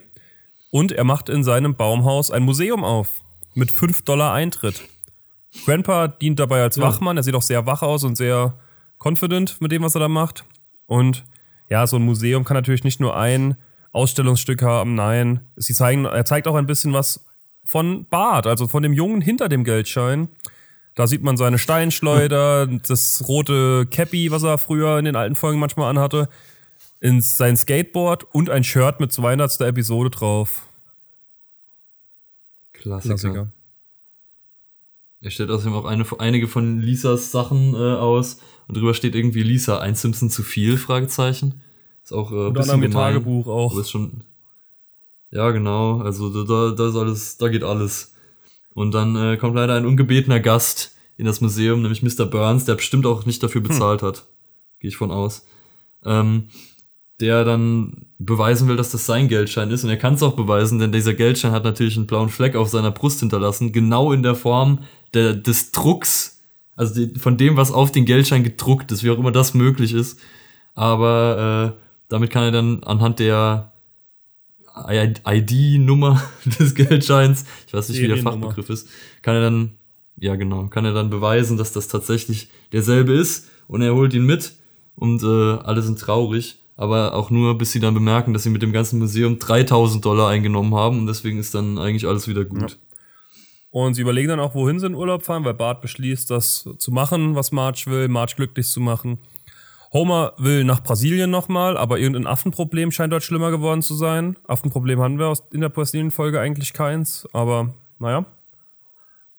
Und 0.70 0.92
er 0.92 1.04
macht 1.04 1.28
in 1.28 1.44
seinem 1.44 1.75
Baumhaus 1.75 2.30
ein 2.30 2.42
Museum 2.42 2.85
auf. 2.85 3.23
Mit 3.54 3.70
5 3.70 4.02
Dollar 4.02 4.32
Eintritt. 4.32 4.80
Grandpa 5.66 6.09
dient 6.09 6.38
dabei 6.38 6.62
als. 6.62 6.78
Wachmann. 6.78 7.16
Er 7.16 7.23
sieht 7.23 7.35
auch 7.35 7.42
sehr 7.42 7.66
wach 7.66 7.82
aus 7.82 8.04
und 8.04 8.16
sehr 8.16 8.56
confident 9.04 9.61
mit 9.61 9.73
dem, 9.73 9.82
was 9.82 9.94
er 9.97 10.00
da 10.00 10.09
macht. 10.09 10.44
Und 10.87 11.25
ja, 11.68 11.87
so 11.87 11.97
ein 11.97 12.02
Museum 12.04 12.44
kann 12.44 12.54
natürlich 12.56 12.85
nicht 12.85 13.00
nur 13.00 13.16
ein 13.16 13.56
Ausstellungsstück 13.92 14.62
haben. 14.62 14.94
Nein, 14.94 15.40
sie 15.56 15.75
zeigen, 15.75 16.04
er 16.04 16.25
zeigt 16.25 16.47
auch 16.47 16.54
ein 16.54 16.66
bisschen 16.66 16.92
was 16.92 17.25
von 17.64 18.06
Bart, 18.06 18.47
also 18.47 18.66
von 18.66 18.82
dem 18.82 18.92
Jungen 18.92 19.20
hinter 19.20 19.49
dem 19.49 19.64
Geldschein. 19.64 20.28
Da 20.94 21.06
sieht 21.06 21.23
man 21.23 21.37
seine 21.37 21.59
Steinschleuder, 21.59 22.66
das 22.88 23.25
rote 23.28 23.87
Cappy, 23.87 24.30
was 24.30 24.42
er 24.42 24.59
früher 24.59 24.99
in 24.99 25.04
den 25.04 25.16
alten 25.16 25.37
Folgen 25.37 25.61
manchmal 25.61 25.90
anhatte, 25.90 26.28
ins, 27.00 27.37
sein 27.37 27.56
Skateboard 27.56 28.25
und 28.35 28.50
ein 28.50 28.64
Shirt 28.64 29.00
mit 29.00 29.12
200. 29.12 29.61
Episode 29.62 30.11
drauf. 30.11 30.66
Klassiker. 32.73 33.14
Klassiker. 33.14 33.52
Er 35.23 35.30
stellt 35.30 35.50
außerdem 35.50 35.75
auch 35.75 35.85
eine, 35.85 36.06
einige 36.18 36.49
von 36.49 36.80
Lisas 36.80 37.30
Sachen 37.30 37.75
äh, 37.75 37.76
aus 37.76 38.40
und 38.66 38.76
drüber 38.76 38.94
steht 38.94 39.14
irgendwie 39.14 39.42
Lisa, 39.42 39.78
ein 39.78 39.94
Simpson 39.94 40.30
zu 40.30 40.42
viel, 40.42 40.78
Fragezeichen. 40.78 41.61
Ist 42.10 42.16
auch 42.16 42.32
äh, 42.32 42.50
bisschen 42.50 42.80
mit 42.80 42.90
gemein. 42.90 43.14
Tagebuch 43.14 43.46
auch. 43.46 43.78
Ist 43.78 43.90
schon. 43.90 44.24
Ja, 45.30 45.50
genau. 45.52 46.00
Also 46.00 46.44
da, 46.44 46.74
da, 46.74 46.88
ist 46.88 46.96
alles, 46.96 47.36
da 47.36 47.46
geht 47.46 47.62
alles. 47.62 48.14
Und 48.74 48.92
dann 48.92 49.14
äh, 49.14 49.36
kommt 49.36 49.54
leider 49.54 49.74
ein 49.74 49.86
ungebetener 49.86 50.40
Gast 50.40 50.96
in 51.16 51.24
das 51.24 51.40
Museum, 51.40 51.82
nämlich 51.82 52.02
Mr. 52.02 52.26
Burns, 52.26 52.64
der 52.64 52.74
bestimmt 52.74 53.06
auch 53.06 53.26
nicht 53.26 53.40
dafür 53.44 53.60
bezahlt 53.60 54.02
hat. 54.02 54.24
Gehe 54.80 54.88
ich 54.88 54.96
von 54.96 55.12
aus. 55.12 55.46
Ähm, 56.04 56.48
der 57.20 57.44
dann 57.44 58.06
beweisen 58.18 58.66
will, 58.66 58.76
dass 58.76 58.90
das 58.90 59.06
sein 59.06 59.28
Geldschein 59.28 59.70
ist. 59.70 59.84
Und 59.84 59.90
er 59.90 59.96
kann 59.96 60.14
es 60.14 60.22
auch 60.24 60.34
beweisen, 60.34 60.80
denn 60.80 60.90
dieser 60.90 61.14
Geldschein 61.14 61.52
hat 61.52 61.62
natürlich 61.62 61.96
einen 61.96 62.06
blauen 62.08 62.30
Fleck 62.30 62.56
auf 62.56 62.70
seiner 62.70 62.90
Brust 62.90 63.20
hinterlassen, 63.20 63.70
genau 63.70 64.10
in 64.12 64.24
der 64.24 64.34
Form 64.34 64.80
der, 65.14 65.34
des 65.34 65.70
Drucks, 65.70 66.40
also 66.74 66.94
die, 66.94 67.18
von 67.20 67.36
dem, 67.36 67.56
was 67.56 67.70
auf 67.70 67.92
den 67.92 68.04
Geldschein 68.04 68.42
gedruckt 68.42 68.90
ist, 68.90 69.04
wie 69.04 69.10
auch 69.10 69.18
immer 69.18 69.32
das 69.32 69.54
möglich 69.54 69.92
ist. 69.92 70.18
Aber 70.74 71.76
äh, 71.76 71.79
damit 72.10 72.30
kann 72.30 72.42
er 72.42 72.50
dann 72.50 72.82
anhand 72.84 73.18
der 73.18 73.72
ID-Nummer 75.26 76.22
des 76.58 76.74
Geldscheins, 76.74 77.44
ich 77.66 77.72
weiß 77.72 77.88
nicht, 77.88 78.00
wie 78.02 78.08
der. 78.08 78.18
Fachbegriff 78.18 78.68
ist, 78.68 78.88
kann 79.22 79.36
er 79.36 79.40
dann, 79.40 79.78
ja 80.16 80.36
genau, 80.36 80.66
kann 80.66 80.84
er 80.84 80.92
dann 80.92 81.08
beweisen, 81.10 81.56
dass 81.56 81.72
das 81.72 81.88
tatsächlich 81.88 82.50
derselbe 82.72 83.14
ist 83.14 83.48
und 83.68 83.82
er 83.82 83.94
holt 83.94 84.12
ihn 84.12 84.26
mit 84.26 84.52
und 84.96 85.22
äh, 85.22 85.26
alle 85.62 85.82
sind 85.82 85.98
traurig, 85.98 86.58
aber 86.76 87.14
auch 87.14 87.30
nur, 87.30 87.56
bis 87.56 87.72
sie 87.72 87.80
dann 87.80 87.94
bemerken, 87.94 88.32
dass 88.32 88.42
sie 88.42 88.50
mit 88.50 88.62
dem 88.62 88.72
ganzen 88.72 88.98
Museum 88.98 89.38
3000 89.38 90.04
Dollar 90.04 90.28
eingenommen 90.28 90.74
haben 90.74 90.98
und 90.98 91.06
deswegen 91.06 91.38
ist 91.38 91.54
dann 91.54 91.78
eigentlich 91.78 92.06
alles 92.06 92.28
wieder 92.28 92.44
gut. 92.44 92.78
Und 93.70 93.94
sie 93.94 94.02
überlegen 94.02 94.28
dann 94.28 94.40
auch, 94.40 94.54
wohin 94.54 94.80
sie 94.80 94.86
in 94.86 94.96
Urlaub 94.96 95.22
fahren, 95.22 95.44
weil 95.44 95.54
Bart 95.54 95.80
beschließt, 95.80 96.28
das 96.28 96.68
zu 96.78 96.90
machen, 96.90 97.36
was 97.36 97.52
Marge 97.52 97.84
will, 97.86 98.08
Marge 98.08 98.34
glücklich 98.34 98.66
zu 98.66 98.80
machen. 98.80 99.18
Homer 99.92 100.35
will 100.38 100.64
nach 100.64 100.82
Brasilien 100.82 101.30
nochmal, 101.30 101.76
aber 101.76 101.99
irgendein 101.99 102.26
Affenproblem 102.26 102.92
scheint 102.92 103.12
dort 103.12 103.25
schlimmer 103.25 103.50
geworden 103.50 103.82
zu 103.82 103.94
sein. 103.94 104.37
Affenproblem 104.47 105.00
hatten 105.00 105.18
wir 105.18 105.37
in 105.52 105.62
der 105.62 105.68
Brasilien-Folge 105.68 106.40
eigentlich 106.40 106.73
keins, 106.73 107.28
aber 107.32 107.75
naja. 107.99 108.25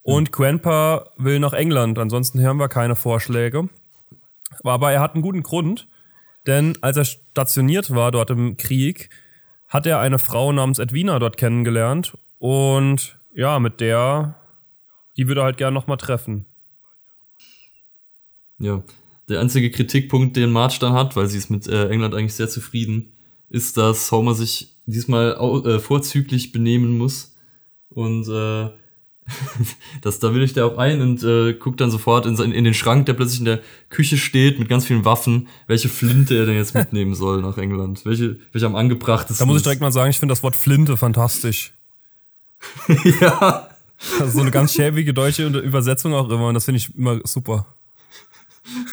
Und 0.03 0.31
Grandpa 0.31 1.05
will 1.15 1.39
nach 1.39 1.53
England, 1.53 1.99
ansonsten 1.99 2.39
hören 2.39 2.57
wir 2.57 2.67
keine 2.67 2.95
Vorschläge. 2.95 3.69
Aber 4.63 4.91
er 4.91 4.99
hat 4.99 5.13
einen 5.13 5.21
guten 5.21 5.43
Grund, 5.43 5.87
denn 6.47 6.77
als 6.81 6.97
er 6.97 7.05
stationiert 7.05 7.93
war 7.95 8.11
dort 8.11 8.29
im 8.29 8.57
Krieg, 8.57 9.09
hat 9.67 9.85
er 9.85 9.99
eine 9.99 10.19
Frau 10.19 10.51
namens 10.51 10.79
Edwina 10.79 11.17
dort 11.19 11.37
kennengelernt 11.37 12.17
und 12.39 13.17
ja, 13.33 13.59
mit 13.59 13.79
der, 13.79 14.35
die 15.15 15.29
würde 15.29 15.41
er 15.41 15.45
halt 15.45 15.57
gerne 15.57 15.75
nochmal 15.75 15.97
treffen. 15.97 16.45
Ja. 18.57 18.83
Der 19.31 19.39
einzige 19.39 19.71
Kritikpunkt, 19.71 20.35
den 20.35 20.51
Marge 20.51 20.77
dann 20.79 20.93
hat, 20.93 21.15
weil 21.15 21.27
sie 21.27 21.37
ist 21.37 21.49
mit 21.49 21.67
äh, 21.67 21.87
England 21.89 22.13
eigentlich 22.13 22.33
sehr 22.33 22.49
zufrieden, 22.49 23.13
ist, 23.49 23.77
dass 23.77 24.11
Homer 24.11 24.35
sich 24.35 24.75
diesmal 24.85 25.37
äh, 25.65 25.79
vorzüglich 25.79 26.51
benehmen 26.51 26.97
muss. 26.97 27.35
Und 27.89 28.27
äh, 28.27 28.69
das, 30.01 30.19
da 30.19 30.33
will 30.33 30.43
ich 30.43 30.53
der 30.53 30.65
auch 30.65 30.77
ein 30.77 31.01
und 31.01 31.23
äh, 31.23 31.53
guckt 31.53 31.79
dann 31.81 31.91
sofort 31.91 32.25
in, 32.25 32.37
in 32.37 32.63
den 32.63 32.73
Schrank, 32.73 33.05
der 33.05 33.13
plötzlich 33.13 33.39
in 33.39 33.45
der 33.45 33.61
Küche 33.89 34.17
steht 34.17 34.59
mit 34.59 34.67
ganz 34.67 34.85
vielen 34.85 35.05
Waffen, 35.05 35.47
welche 35.67 35.89
Flinte 35.89 36.35
er 36.35 36.45
denn 36.45 36.55
jetzt 36.55 36.75
mitnehmen 36.75 37.15
soll 37.15 37.41
nach 37.41 37.57
England. 37.57 38.05
Welche, 38.05 38.37
welche 38.51 38.65
am 38.65 38.75
angebrachtesten 38.75 39.45
Da 39.45 39.45
muss 39.45 39.55
ich 39.55 39.61
ist. 39.61 39.65
direkt 39.65 39.81
mal 39.81 39.91
sagen, 39.91 40.09
ich 40.09 40.19
finde 40.19 40.33
das 40.33 40.43
Wort 40.43 40.55
Flinte 40.55 40.97
fantastisch. 40.97 41.73
ja. 43.21 43.67
Also 44.19 44.31
so 44.31 44.41
eine 44.41 44.51
ganz 44.51 44.73
schäbige 44.73 45.13
deutsche 45.13 45.47
Übersetzung 45.47 46.13
auch 46.13 46.29
immer 46.29 46.47
und 46.47 46.55
das 46.55 46.65
finde 46.65 46.77
ich 46.77 46.95
immer 46.95 47.19
super. 47.23 47.67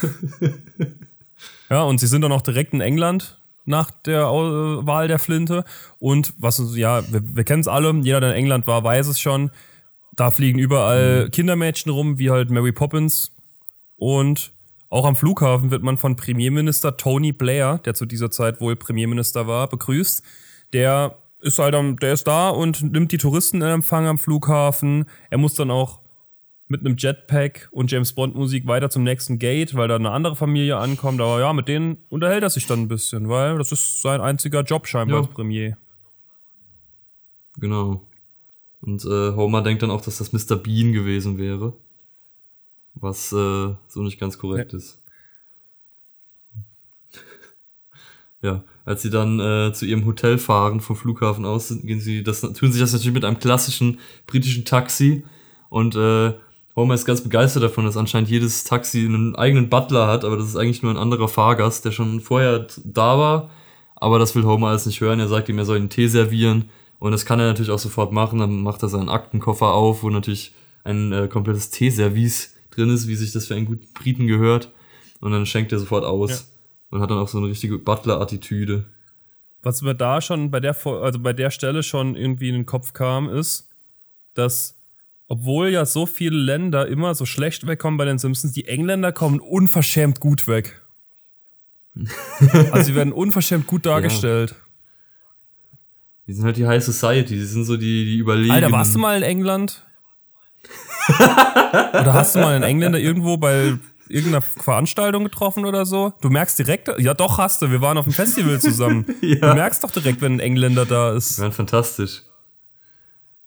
Ja, 1.70 1.82
und 1.82 2.00
sie 2.00 2.06
sind 2.06 2.22
dann 2.22 2.32
auch 2.32 2.40
direkt 2.42 2.72
in 2.72 2.80
England 2.80 3.38
nach 3.64 3.90
der 3.90 4.28
Au- 4.28 4.86
Wahl 4.86 5.06
der 5.08 5.18
Flinte. 5.18 5.64
Und 5.98 6.32
was, 6.38 6.62
ja, 6.74 7.02
wir, 7.12 7.20
wir 7.36 7.44
kennen 7.44 7.60
es 7.60 7.68
alle, 7.68 7.92
jeder, 8.02 8.20
der 8.20 8.30
in 8.30 8.36
England 8.36 8.66
war, 8.66 8.82
weiß 8.82 9.06
es 9.08 9.20
schon. 9.20 9.50
Da 10.16 10.30
fliegen 10.30 10.58
überall 10.58 11.28
Kindermädchen 11.30 11.92
rum, 11.92 12.18
wie 12.18 12.30
halt 12.30 12.50
Mary 12.50 12.72
Poppins. 12.72 13.32
Und 13.96 14.52
auch 14.88 15.04
am 15.04 15.14
Flughafen 15.14 15.70
wird 15.70 15.82
man 15.82 15.98
von 15.98 16.16
Premierminister 16.16 16.96
Tony 16.96 17.32
Blair, 17.32 17.78
der 17.84 17.94
zu 17.94 18.06
dieser 18.06 18.30
Zeit 18.30 18.60
wohl 18.60 18.74
Premierminister 18.74 19.46
war, 19.46 19.68
begrüßt. 19.68 20.22
Der 20.72 21.18
ist 21.40 21.58
halt 21.58 21.74
am, 21.74 21.98
der 21.98 22.14
ist 22.14 22.24
da 22.26 22.48
und 22.48 22.82
nimmt 22.92 23.12
die 23.12 23.18
Touristen 23.18 23.58
in 23.60 23.68
Empfang 23.68 24.06
am 24.06 24.18
Flughafen. 24.18 25.04
Er 25.30 25.38
muss 25.38 25.54
dann 25.54 25.70
auch 25.70 26.00
mit 26.68 26.80
einem 26.80 26.96
Jetpack 26.98 27.68
und 27.72 27.90
James 27.90 28.12
Bond 28.12 28.34
Musik 28.34 28.66
weiter 28.66 28.90
zum 28.90 29.02
nächsten 29.02 29.38
Gate, 29.38 29.74
weil 29.74 29.88
da 29.88 29.96
eine 29.96 30.10
andere 30.10 30.36
Familie 30.36 30.76
ankommt. 30.76 31.20
Aber 31.20 31.40
ja, 31.40 31.52
mit 31.52 31.66
denen 31.68 31.98
unterhält 32.10 32.42
er 32.42 32.50
sich 32.50 32.66
dann 32.66 32.80
ein 32.82 32.88
bisschen, 32.88 33.28
weil 33.28 33.56
das 33.58 33.72
ist 33.72 34.02
sein 34.02 34.20
einziger 34.20 34.62
Job 34.62 34.86
scheinbar 34.86 35.20
Ja. 35.20 35.24
als 35.26 35.34
Premier. 35.34 35.78
Genau. 37.58 38.06
Und 38.80 39.04
äh, 39.04 39.32
Homer 39.34 39.62
denkt 39.62 39.82
dann 39.82 39.90
auch, 39.90 40.02
dass 40.02 40.18
das 40.18 40.32
Mr. 40.32 40.56
Bean 40.56 40.92
gewesen 40.92 41.38
wäre. 41.38 41.72
Was 42.94 43.32
äh, 43.32 43.74
so 43.88 44.02
nicht 44.02 44.20
ganz 44.20 44.38
korrekt 44.38 44.72
ist. 44.74 45.02
Ja, 48.40 48.62
als 48.84 49.02
sie 49.02 49.10
dann 49.10 49.40
äh, 49.40 49.72
zu 49.72 49.84
ihrem 49.84 50.06
Hotel 50.06 50.38
fahren 50.38 50.80
vom 50.80 50.94
Flughafen 50.94 51.44
aus, 51.44 51.74
gehen 51.82 51.98
sie 51.98 52.22
das 52.22 52.40
tun 52.42 52.70
sie 52.70 52.78
das 52.78 52.92
natürlich 52.92 53.12
mit 53.14 53.24
einem 53.24 53.40
klassischen 53.40 53.98
britischen 54.28 54.64
Taxi 54.64 55.24
und 55.70 55.96
äh, 55.96 56.34
Homer 56.76 56.94
ist 56.94 57.06
ganz 57.06 57.22
begeistert 57.22 57.62
davon, 57.62 57.84
dass 57.84 57.96
anscheinend 57.96 58.30
jedes 58.30 58.64
Taxi 58.64 59.04
einen 59.04 59.34
eigenen 59.34 59.68
Butler 59.68 60.06
hat, 60.06 60.24
aber 60.24 60.36
das 60.36 60.46
ist 60.46 60.56
eigentlich 60.56 60.82
nur 60.82 60.92
ein 60.92 60.98
anderer 60.98 61.28
Fahrgast, 61.28 61.84
der 61.84 61.90
schon 61.90 62.20
vorher 62.20 62.66
da 62.84 63.18
war. 63.18 63.50
Aber 63.96 64.18
das 64.18 64.34
will 64.34 64.44
Homer 64.44 64.68
alles 64.68 64.86
nicht 64.86 65.00
hören. 65.00 65.18
Er 65.18 65.28
sagt 65.28 65.48
ihm, 65.48 65.58
er 65.58 65.64
soll 65.64 65.78
ihn 65.78 65.88
Tee 65.88 66.06
servieren. 66.06 66.70
Und 67.00 67.12
das 67.12 67.26
kann 67.26 67.40
er 67.40 67.46
natürlich 67.46 67.70
auch 67.70 67.78
sofort 67.78 68.12
machen. 68.12 68.38
Dann 68.38 68.62
macht 68.62 68.82
er 68.82 68.88
seinen 68.88 69.08
Aktenkoffer 69.08 69.72
auf, 69.72 70.02
wo 70.02 70.10
natürlich 70.10 70.54
ein 70.84 71.12
äh, 71.12 71.28
komplettes 71.28 71.70
Teeservice 71.70 72.54
drin 72.70 72.90
ist, 72.90 73.08
wie 73.08 73.16
sich 73.16 73.32
das 73.32 73.46
für 73.46 73.56
einen 73.56 73.66
guten 73.66 73.92
Briten 73.94 74.28
gehört. 74.28 74.72
Und 75.20 75.32
dann 75.32 75.46
schenkt 75.46 75.72
er 75.72 75.80
sofort 75.80 76.04
aus. 76.04 76.52
Und 76.90 77.00
hat 77.00 77.10
dann 77.10 77.18
auch 77.18 77.28
so 77.28 77.38
eine 77.38 77.48
richtige 77.48 77.78
Butler-Attitüde. 77.78 78.86
Was 79.62 79.82
mir 79.82 79.94
da 79.94 80.20
schon 80.20 80.50
bei 80.50 80.60
der, 80.60 80.76
also 80.86 81.18
bei 81.18 81.32
der 81.32 81.50
Stelle 81.50 81.82
schon 81.82 82.14
irgendwie 82.14 82.48
in 82.48 82.54
den 82.54 82.66
Kopf 82.66 82.92
kam, 82.92 83.28
ist, 83.28 83.68
dass 84.34 84.77
obwohl 85.28 85.68
ja 85.68 85.84
so 85.84 86.06
viele 86.06 86.36
Länder 86.36 86.88
immer 86.88 87.14
so 87.14 87.26
schlecht 87.26 87.66
wegkommen 87.66 87.98
bei 87.98 88.06
den 88.06 88.18
Simpsons, 88.18 88.52
die 88.52 88.66
Engländer 88.66 89.12
kommen 89.12 89.40
unverschämt 89.40 90.20
gut 90.20 90.48
weg. 90.48 90.82
also 92.72 92.82
sie 92.84 92.94
werden 92.94 93.12
unverschämt 93.12 93.66
gut 93.66 93.86
dargestellt. 93.86 94.54
Die 96.26 96.32
sind 96.32 96.44
halt 96.44 96.56
die 96.56 96.66
High 96.66 96.84
Society, 96.84 97.34
die 97.36 97.44
sind 97.44 97.64
so 97.64 97.76
die, 97.76 98.04
die 98.04 98.18
Überlegenen. 98.18 98.64
Alter, 98.64 98.72
warst 98.72 98.94
du 98.94 98.98
mal 98.98 99.16
in 99.16 99.22
England? 99.22 99.84
oder 101.18 102.12
hast 102.12 102.34
du 102.34 102.40
mal 102.40 102.54
einen 102.54 102.64
Engländer 102.64 102.98
irgendwo 102.98 103.38
bei 103.38 103.78
irgendeiner 104.08 104.42
Veranstaltung 104.42 105.24
getroffen 105.24 105.64
oder 105.64 105.86
so? 105.86 106.12
Du 106.20 106.28
merkst 106.30 106.58
direkt, 106.58 106.90
ja 106.98 107.14
doch 107.14 107.38
hast 107.38 107.62
du, 107.62 107.70
wir 107.70 107.80
waren 107.80 107.96
auf 107.98 108.04
dem 108.04 108.12
Festival 108.12 108.60
zusammen. 108.60 109.06
Ja. 109.20 109.50
Du 109.50 109.54
merkst 109.54 109.84
doch 109.84 109.90
direkt, 109.90 110.20
wenn 110.20 110.34
ein 110.34 110.40
Engländer 110.40 110.86
da 110.86 111.12
ist. 111.12 111.36
Die 111.36 111.42
waren 111.42 111.52
fantastisch. 111.52 112.22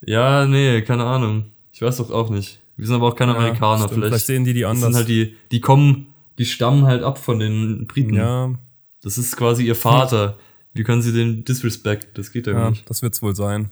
Ja, 0.02 0.46
nee, 0.46 0.82
keine 0.82 1.04
Ahnung. 1.06 1.51
Ich 1.72 1.82
weiß 1.82 1.98
doch 1.98 2.12
auch 2.12 2.30
nicht. 2.30 2.60
Wir 2.78 2.86
sind 2.88 2.96
aber 2.96 3.08
auch 3.10 3.16
keine 3.16 3.36
Amerikaner. 3.36 3.78
stimmt. 3.84 3.94
vielleicht, 3.94 4.10
Vielleicht 4.10 4.26
sehen 4.28 4.46
die 4.46 4.54
die 4.54 4.62
das 4.62 4.72
anders. 4.72 4.84
sind 4.90 4.96
halt 4.96 5.08
die, 5.08 5.36
die 5.52 5.62
kommen, 5.62 6.08
die 6.38 6.46
stammen 6.46 6.86
halt 6.86 7.04
ab 7.04 7.18
von 7.20 7.40
den 7.40 7.86
Briten. 7.88 8.16
Ja, 8.16 8.54
Das 9.02 9.18
ist 9.18 9.36
quasi 9.38 9.66
ihr 9.66 9.76
Vater. 9.76 10.38
Wie 10.74 10.84
können 10.84 11.02
sie 11.02 11.12
den 11.14 11.44
disrespect? 11.44 12.18
Das 12.18 12.32
geht 12.32 12.48
ja, 12.48 12.54
ja 12.54 12.70
nicht. 12.70 12.90
das 12.90 13.02
wird's 13.02 13.22
wohl 13.22 13.36
sein. 13.36 13.72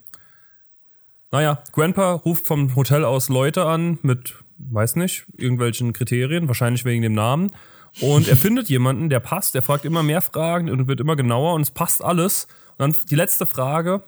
Naja, 1.32 1.62
Grandpa 1.72 2.14
ruft 2.14 2.46
vom 2.48 2.76
Hotel 2.76 3.06
aus 3.06 3.30
Leute 3.30 3.66
an 3.66 4.00
mit, 4.02 4.36
weiß 4.58 4.96
nicht, 4.96 5.26
irgendwelchen 5.38 5.94
Kriterien, 5.94 6.48
wahrscheinlich 6.48 6.86
wegen 6.86 7.02
dem 7.04 7.14
Namen. 7.14 7.52
Und 8.02 8.28
er 8.28 8.36
findet 8.38 8.68
jemanden, 8.70 9.10
der 9.10 9.20
passt, 9.20 9.54
der 9.56 9.62
fragt 9.62 9.86
immer 9.86 10.04
mehr 10.04 10.22
Fragen 10.22 10.70
und 10.70 10.88
wird 10.88 11.00
immer 11.00 11.16
genauer 11.16 11.54
und 11.54 11.62
es 11.62 11.72
passt 11.72 12.04
alles. 12.04 12.48
Und 12.78 12.96
dann 12.96 12.96
die 13.10 13.16
letzte 13.16 13.46
Frage, 13.46 14.02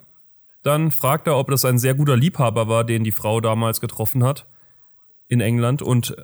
dann 0.63 0.91
fragt 0.91 1.27
er, 1.27 1.37
ob 1.37 1.49
das 1.49 1.65
ein 1.65 1.79
sehr 1.79 1.95
guter 1.95 2.15
Liebhaber 2.15 2.67
war, 2.67 2.83
den 2.83 3.03
die 3.03 3.11
Frau 3.11 3.41
damals 3.41 3.81
getroffen 3.81 4.23
hat 4.23 4.47
in 5.27 5.41
England. 5.41 5.81
Und 5.81 6.15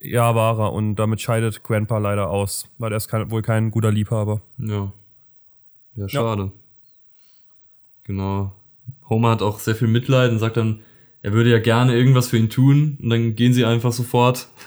ja, 0.00 0.34
war 0.34 0.58
er. 0.60 0.72
Und 0.72 0.96
damit 0.96 1.20
scheidet 1.20 1.62
Grandpa 1.62 1.98
leider 1.98 2.30
aus, 2.30 2.68
weil 2.78 2.92
er 2.92 2.96
ist 2.96 3.08
kein, 3.08 3.30
wohl 3.30 3.42
kein 3.42 3.70
guter 3.70 3.90
Liebhaber. 3.90 4.40
Ja. 4.58 4.92
Ja, 5.96 6.08
schade. 6.08 6.52
Genau. 8.04 8.52
Homer 9.08 9.30
hat 9.30 9.42
auch 9.42 9.58
sehr 9.58 9.74
viel 9.74 9.88
Mitleid 9.88 10.30
und 10.30 10.38
sagt 10.38 10.56
dann, 10.56 10.80
er 11.22 11.32
würde 11.32 11.50
ja 11.50 11.58
gerne 11.58 11.96
irgendwas 11.96 12.28
für 12.28 12.38
ihn 12.38 12.48
tun 12.48 12.96
und 13.02 13.10
dann 13.10 13.34
gehen 13.34 13.52
sie 13.52 13.64
einfach 13.64 13.92
sofort. 13.92 14.48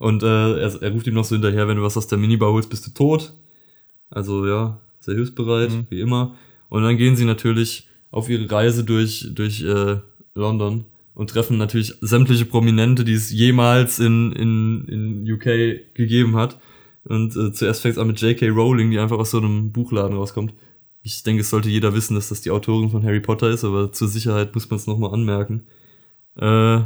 Und 0.00 0.22
äh, 0.22 0.60
er, 0.60 0.80
er 0.80 0.92
ruft 0.92 1.08
ihm 1.08 1.14
noch 1.14 1.24
so 1.24 1.34
hinterher, 1.34 1.66
wenn 1.66 1.76
du 1.76 1.82
was 1.82 1.96
aus 1.96 2.06
der 2.06 2.18
Minibar 2.18 2.52
holst, 2.52 2.70
bist 2.70 2.86
du 2.86 2.92
tot. 2.92 3.32
Also 4.10 4.46
ja, 4.46 4.78
sehr 5.00 5.16
hilfsbereit, 5.16 5.70
Mhm. 5.72 5.86
wie 5.90 6.00
immer. 6.00 6.36
Und 6.68 6.84
dann 6.84 6.96
gehen 6.96 7.16
sie 7.16 7.24
natürlich 7.24 7.87
auf 8.10 8.28
ihre 8.28 8.50
Reise 8.50 8.84
durch, 8.84 9.28
durch 9.34 9.62
äh, 9.62 9.96
London 10.34 10.84
und 11.14 11.30
treffen 11.30 11.58
natürlich 11.58 11.94
sämtliche 12.00 12.44
Prominente, 12.44 13.04
die 13.04 13.14
es 13.14 13.32
jemals 13.32 13.98
in, 13.98 14.32
in, 14.32 14.84
in 14.86 15.32
UK 15.32 15.94
gegeben 15.94 16.36
hat. 16.36 16.58
Und 17.04 17.34
äh, 17.36 17.52
zuerst 17.52 17.82
fängt 17.82 17.96
es 17.96 17.98
an 17.98 18.06
mit 18.06 18.20
J.K. 18.20 18.48
Rowling, 18.48 18.90
die 18.90 18.98
einfach 18.98 19.18
aus 19.18 19.32
so 19.32 19.38
einem 19.38 19.72
Buchladen 19.72 20.16
rauskommt. 20.16 20.54
Ich 21.02 21.22
denke, 21.22 21.40
es 21.40 21.50
sollte 21.50 21.70
jeder 21.70 21.94
wissen, 21.94 22.14
dass 22.14 22.28
das 22.28 22.42
die 22.42 22.50
Autorin 22.50 22.90
von 22.90 23.02
Harry 23.02 23.20
Potter 23.20 23.50
ist, 23.50 23.64
aber 23.64 23.92
zur 23.92 24.08
Sicherheit 24.08 24.54
muss 24.54 24.68
man 24.70 24.78
es 24.78 24.86
nochmal 24.86 25.12
anmerken. 25.12 25.66
Äh, 26.36 26.80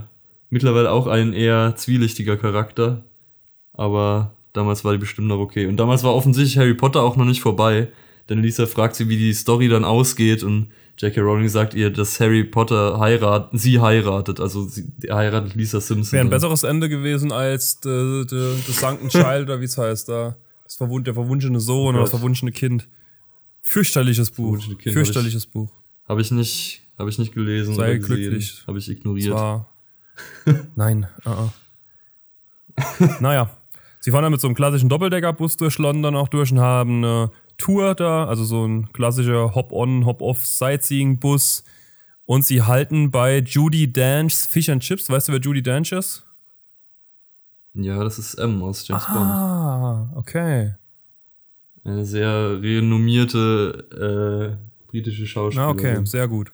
mittlerweile 0.48 0.92
auch 0.92 1.08
ein 1.08 1.32
eher 1.32 1.74
zwielichtiger 1.76 2.36
Charakter, 2.36 3.04
aber 3.72 4.36
damals 4.52 4.84
war 4.84 4.92
die 4.92 4.98
bestimmt 4.98 5.28
noch 5.28 5.38
okay. 5.38 5.66
Und 5.66 5.76
damals 5.76 6.04
war 6.04 6.14
offensichtlich 6.14 6.56
Harry 6.56 6.74
Potter 6.74 7.02
auch 7.02 7.16
noch 7.16 7.24
nicht 7.24 7.40
vorbei, 7.40 7.88
denn 8.28 8.42
Lisa 8.42 8.66
fragt 8.66 8.96
sie, 8.96 9.08
wie 9.08 9.18
die 9.18 9.34
Story 9.34 9.68
dann 9.68 9.84
ausgeht 9.84 10.42
und 10.42 10.68
J.K. 10.98 11.20
Rowling 11.20 11.48
sagt 11.48 11.74
ihr, 11.74 11.90
dass 11.90 12.20
Harry 12.20 12.44
Potter 12.44 12.98
heirat, 13.00 13.50
sie 13.52 13.80
heiratet, 13.80 14.40
also 14.40 14.64
sie 14.64 14.92
heiratet 15.10 15.54
Lisa 15.54 15.80
Simpson. 15.80 16.12
Wäre 16.12 16.24
ein 16.26 16.30
besseres 16.30 16.62
Ende 16.62 16.88
gewesen 16.88 17.32
als 17.32 17.78
The, 17.82 18.24
the, 18.28 18.54
the 18.66 18.72
Sunken 18.72 19.08
Child 19.08 19.44
oder 19.44 19.60
wie 19.60 19.64
es 19.64 19.76
heißt 19.76 20.08
da. 20.08 20.36
Das 20.64 20.76
verwund, 20.76 21.06
der 21.06 21.14
verwunschene 21.14 21.60
Sohn 21.60 21.94
oder 21.94 22.04
das 22.04 22.10
verwunschene 22.10 22.52
Kind. 22.52 22.88
Fürchterliches 23.60 24.30
Buch. 24.30 24.58
Kind 24.78 24.92
Fürchterliches 24.92 25.42
hab 25.42 25.48
ich, 25.48 25.52
Buch. 25.52 25.72
Habe 26.08 26.20
ich 26.20 26.30
nicht, 26.30 26.82
habe 26.98 27.10
ich 27.10 27.18
nicht 27.18 27.34
gelesen 27.34 27.74
Sei 27.74 27.96
glücklich. 27.96 28.64
Habe 28.66 28.78
ich 28.78 28.88
ignoriert. 28.88 29.34
War, 29.34 29.68
nein. 30.76 31.06
Uh 31.24 31.30
-uh. 31.30 33.20
naja. 33.20 33.50
Sie 34.04 34.10
fahren 34.10 34.22
dann 34.24 34.32
mit 34.32 34.40
so 34.40 34.48
einem 34.48 34.56
klassischen 34.56 34.88
Doppeldeckerbus 34.88 35.56
durch 35.56 35.78
London 35.78 36.16
auch 36.16 36.26
durch 36.26 36.50
und 36.50 36.58
haben 36.58 37.04
eine 37.04 37.30
Tour 37.62 37.94
da, 37.94 38.26
also 38.26 38.42
so 38.42 38.66
ein 38.66 38.92
klassischer 38.92 39.54
Hop-on, 39.54 40.04
Hop-off 40.04 40.44
Sightseeing-Bus. 40.44 41.62
Und 42.24 42.44
sie 42.44 42.62
halten 42.62 43.12
bei 43.12 43.38
Judy 43.38 43.92
Dench's 43.92 44.46
Fish 44.46 44.68
and 44.68 44.82
Chips. 44.82 45.08
Weißt 45.08 45.28
du, 45.28 45.32
wer 45.32 45.40
Judy 45.40 45.62
Dench 45.62 45.92
ist? 45.92 46.24
Ja, 47.74 48.02
das 48.02 48.18
ist 48.18 48.34
M 48.34 48.60
aus 48.62 48.86
James 48.86 49.04
ah, 49.06 49.14
Bond. 49.14 49.30
Ah, 49.30 50.18
okay. 50.18 50.74
Eine 51.84 52.04
sehr 52.04 52.60
renommierte 52.60 54.58
äh, 54.58 54.90
britische 54.90 55.26
Schauspielerin. 55.26 55.68
Ah, 55.68 55.72
okay, 55.72 56.04
sehr 56.04 56.26
gut. 56.26 56.52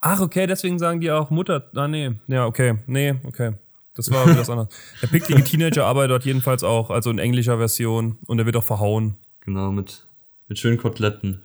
Ach, 0.00 0.20
okay, 0.20 0.46
deswegen 0.46 0.78
sagen 0.78 1.00
die 1.00 1.10
auch 1.10 1.30
Mutter. 1.30 1.70
Ah, 1.74 1.88
nee. 1.88 2.12
Ja, 2.28 2.46
okay. 2.46 2.78
Nee, 2.86 3.14
okay. 3.24 3.54
Das 3.94 4.10
war 4.10 4.26
was 4.26 4.48
anderes. 4.48 4.68
Der 5.02 5.06
picklige 5.06 5.44
Teenager 5.44 5.84
arbeitet 5.84 6.10
dort 6.10 6.24
jedenfalls 6.24 6.64
auch, 6.64 6.90
also 6.90 7.10
in 7.10 7.18
englischer 7.18 7.58
Version. 7.58 8.18
Und 8.26 8.38
er 8.38 8.46
wird 8.46 8.56
auch 8.56 8.64
verhauen. 8.64 9.16
Genau, 9.40 9.70
mit, 9.70 10.06
mit 10.48 10.58
schönen 10.58 10.78
Koteletten. 10.78 11.42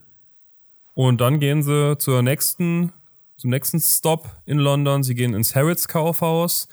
Und 0.93 1.21
dann 1.21 1.39
gehen 1.39 1.63
sie 1.63 1.97
zur 1.97 2.21
nächsten, 2.21 2.91
zum 3.37 3.49
nächsten 3.49 3.79
Stop 3.79 4.35
in 4.45 4.57
London. 4.57 5.03
Sie 5.03 5.15
gehen 5.15 5.33
ins 5.33 5.55
Harrods 5.55 5.87
Kaufhaus. 5.87 6.67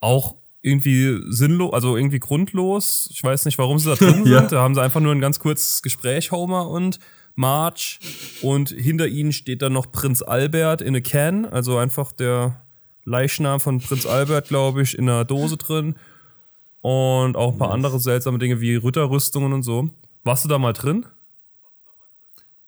Auch 0.00 0.36
irgendwie 0.60 1.20
sinnlos, 1.28 1.72
also 1.72 1.96
irgendwie 1.96 2.18
grundlos. 2.18 3.08
Ich 3.12 3.22
weiß 3.22 3.44
nicht, 3.44 3.58
warum 3.58 3.78
sie 3.78 3.90
da 3.90 3.96
drin 3.96 4.26
ja. 4.26 4.40
sind. 4.40 4.52
Da 4.52 4.62
haben 4.62 4.74
sie 4.74 4.82
einfach 4.82 5.00
nur 5.00 5.12
ein 5.12 5.20
ganz 5.20 5.38
kurzes 5.38 5.82
Gespräch, 5.82 6.32
Homer 6.32 6.68
und 6.68 6.98
March. 7.34 8.00
Und 8.42 8.70
hinter 8.70 9.06
ihnen 9.06 9.32
steht 9.32 9.62
dann 9.62 9.72
noch 9.72 9.92
Prinz 9.92 10.22
Albert 10.22 10.80
in 10.80 10.96
a 10.96 11.00
can, 11.00 11.44
also 11.44 11.76
einfach 11.76 12.12
der 12.12 12.62
Leichnam 13.04 13.60
von 13.60 13.80
Prinz 13.80 14.06
Albert, 14.06 14.48
glaube 14.48 14.82
ich, 14.82 14.96
in 14.96 15.08
einer 15.08 15.24
Dose 15.24 15.58
drin. 15.58 15.96
Und 16.80 17.36
auch 17.36 17.52
ein 17.52 17.58
paar 17.58 17.70
andere 17.70 18.00
seltsame 18.00 18.38
Dinge 18.38 18.60
wie 18.60 18.76
Ritterrüstungen 18.76 19.52
und 19.52 19.62
so. 19.62 19.90
Warst 20.22 20.44
du 20.44 20.48
da 20.48 20.58
mal 20.58 20.72
drin? 20.72 21.06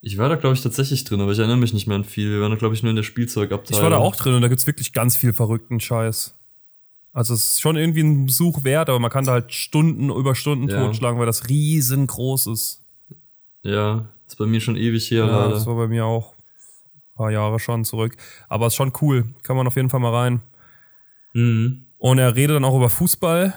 Ich 0.06 0.18
war 0.18 0.28
da, 0.28 0.36
glaube 0.36 0.54
ich, 0.54 0.62
tatsächlich 0.62 1.02
drin, 1.02 1.20
aber 1.20 1.32
ich 1.32 1.38
erinnere 1.40 1.56
mich 1.56 1.74
nicht 1.74 1.88
mehr 1.88 1.96
an 1.96 2.04
viel. 2.04 2.30
Wir 2.30 2.40
waren 2.40 2.52
da, 2.52 2.56
glaube 2.56 2.76
ich, 2.76 2.82
nur 2.84 2.90
in 2.90 2.96
der 2.96 3.02
Spielzeugabteilung. 3.02 3.76
Ich 3.76 3.82
war 3.82 3.90
da 3.90 3.96
auch 3.96 4.14
drin 4.14 4.34
und 4.34 4.40
da 4.40 4.46
gibt's 4.46 4.64
wirklich 4.68 4.92
ganz 4.92 5.16
viel 5.16 5.32
verrückten 5.32 5.80
Scheiß. 5.80 6.32
Also 7.12 7.34
es 7.34 7.48
ist 7.48 7.60
schon 7.60 7.74
irgendwie 7.74 8.02
ein 8.02 8.26
Besuch 8.26 8.62
wert, 8.62 8.88
aber 8.88 9.00
man 9.00 9.10
kann 9.10 9.24
da 9.24 9.32
halt 9.32 9.52
Stunden 9.52 10.10
über 10.10 10.36
Stunden 10.36 10.68
ja. 10.68 10.78
totschlagen, 10.78 11.18
weil 11.18 11.26
das 11.26 11.48
riesengroß 11.48 12.46
ist. 12.46 12.84
Ja, 13.64 14.06
ist 14.28 14.38
bei 14.38 14.46
mir 14.46 14.60
schon 14.60 14.76
ewig 14.76 15.10
her. 15.10 15.26
Ja, 15.26 15.48
das 15.48 15.66
war 15.66 15.74
bei 15.74 15.88
mir 15.88 16.04
auch 16.04 16.34
ein 16.34 17.16
paar 17.16 17.32
Jahre 17.32 17.58
schon 17.58 17.84
zurück. 17.84 18.16
Aber 18.48 18.68
ist 18.68 18.76
schon 18.76 18.92
cool. 19.00 19.34
Kann 19.42 19.56
man 19.56 19.66
auf 19.66 19.74
jeden 19.74 19.90
Fall 19.90 19.98
mal 19.98 20.14
rein. 20.14 20.40
Mhm. 21.32 21.86
Und 21.98 22.20
er 22.20 22.36
redet 22.36 22.54
dann 22.54 22.64
auch 22.64 22.76
über 22.76 22.90
Fußball. 22.90 23.54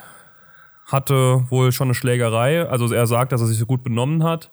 Hatte 0.87 1.45
wohl 1.51 1.71
schon 1.71 1.89
eine 1.89 1.93
Schlägerei. 1.93 2.67
Also 2.67 2.91
er 2.91 3.05
sagt, 3.05 3.33
dass 3.33 3.41
er 3.41 3.47
sich 3.47 3.59
so 3.59 3.67
gut 3.67 3.83
benommen 3.83 4.23
hat. 4.23 4.49